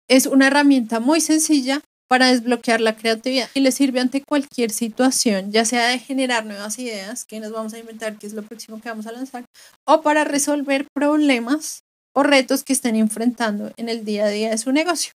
Es 0.08 0.26
una 0.26 0.48
herramienta 0.48 1.00
muy 1.00 1.22
sencilla 1.22 1.80
para 2.12 2.26
desbloquear 2.26 2.82
la 2.82 2.94
creatividad 2.94 3.48
y 3.54 3.60
le 3.60 3.72
sirve 3.72 3.98
ante 3.98 4.20
cualquier 4.20 4.70
situación, 4.70 5.50
ya 5.50 5.64
sea 5.64 5.88
de 5.88 5.98
generar 5.98 6.44
nuevas 6.44 6.78
ideas, 6.78 7.24
que 7.24 7.40
nos 7.40 7.52
vamos 7.52 7.72
a 7.72 7.78
inventar, 7.78 8.18
que 8.18 8.26
es 8.26 8.34
lo 8.34 8.42
próximo 8.42 8.82
que 8.82 8.90
vamos 8.90 9.06
a 9.06 9.12
lanzar, 9.12 9.46
o 9.86 10.02
para 10.02 10.24
resolver 10.24 10.86
problemas 10.92 11.84
o 12.14 12.22
retos 12.22 12.64
que 12.64 12.74
estén 12.74 12.96
enfrentando 12.96 13.72
en 13.78 13.88
el 13.88 14.04
día 14.04 14.26
a 14.26 14.28
día 14.28 14.50
de 14.50 14.58
su 14.58 14.72
negocio. 14.72 15.14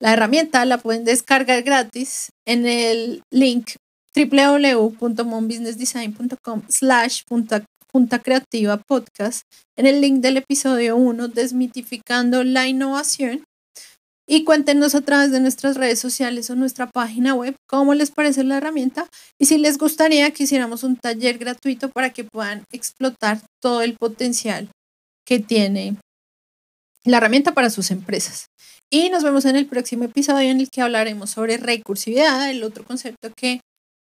La 0.00 0.14
herramienta 0.14 0.64
la 0.64 0.78
pueden 0.78 1.04
descargar 1.04 1.62
gratis 1.64 2.30
en 2.46 2.64
el 2.64 3.20
link 3.30 3.72
www.monbusinessdesign.com 4.16 6.62
slash 6.70 7.24
junta 7.28 7.66
creativa 8.22 8.78
podcast 8.78 9.42
en 9.76 9.84
el 9.84 10.00
link 10.00 10.22
del 10.22 10.38
episodio 10.38 10.96
1 10.96 11.28
desmitificando 11.28 12.42
la 12.42 12.68
innovación 12.68 13.44
y 14.30 14.44
cuéntenos 14.44 14.94
a 14.94 15.00
través 15.00 15.32
de 15.32 15.40
nuestras 15.40 15.76
redes 15.76 15.98
sociales 15.98 16.50
o 16.50 16.54
nuestra 16.54 16.86
página 16.86 17.34
web 17.34 17.56
cómo 17.66 17.94
les 17.94 18.10
parece 18.10 18.44
la 18.44 18.58
herramienta 18.58 19.06
y 19.40 19.46
si 19.46 19.56
les 19.56 19.78
gustaría 19.78 20.30
que 20.32 20.44
hiciéramos 20.44 20.84
un 20.84 20.96
taller 20.96 21.38
gratuito 21.38 21.88
para 21.88 22.10
que 22.10 22.24
puedan 22.24 22.64
explotar 22.70 23.40
todo 23.60 23.80
el 23.80 23.94
potencial 23.94 24.68
que 25.26 25.38
tiene 25.38 25.96
la 27.04 27.16
herramienta 27.16 27.54
para 27.54 27.70
sus 27.70 27.90
empresas. 27.90 28.46
Y 28.90 29.08
nos 29.08 29.22
vemos 29.22 29.46
en 29.46 29.56
el 29.56 29.66
próximo 29.66 30.04
episodio 30.04 30.50
en 30.50 30.60
el 30.60 30.68
que 30.68 30.82
hablaremos 30.82 31.30
sobre 31.30 31.56
recursividad, 31.56 32.50
el 32.50 32.62
otro 32.64 32.84
concepto 32.84 33.30
que 33.34 33.60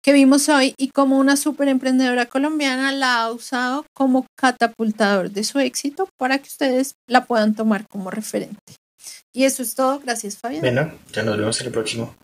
que 0.04 0.14
vimos 0.14 0.50
hoy 0.50 0.74
y 0.78 0.90
cómo 0.90 1.20
una 1.20 1.38
super 1.38 1.68
emprendedora 1.68 2.26
colombiana 2.26 2.92
la 2.92 3.22
ha 3.22 3.32
usado 3.32 3.86
como 3.94 4.26
catapultador 4.36 5.30
de 5.30 5.44
su 5.44 5.60
éxito 5.60 6.10
para 6.18 6.40
que 6.40 6.48
ustedes 6.48 6.96
la 7.08 7.26
puedan 7.26 7.54
tomar 7.54 7.88
como 7.88 8.10
referente. 8.10 8.81
Y 9.34 9.46
eso 9.46 9.64
es 9.64 9.76
todo. 9.76 10.00
Gracias, 10.00 10.38
Fabián. 10.38 10.62
Bueno, 10.62 10.94
ya 11.14 11.24
nos 11.24 11.38
vemos 11.38 11.60
en 11.62 11.68
el 11.68 11.74
próximo. 11.74 12.16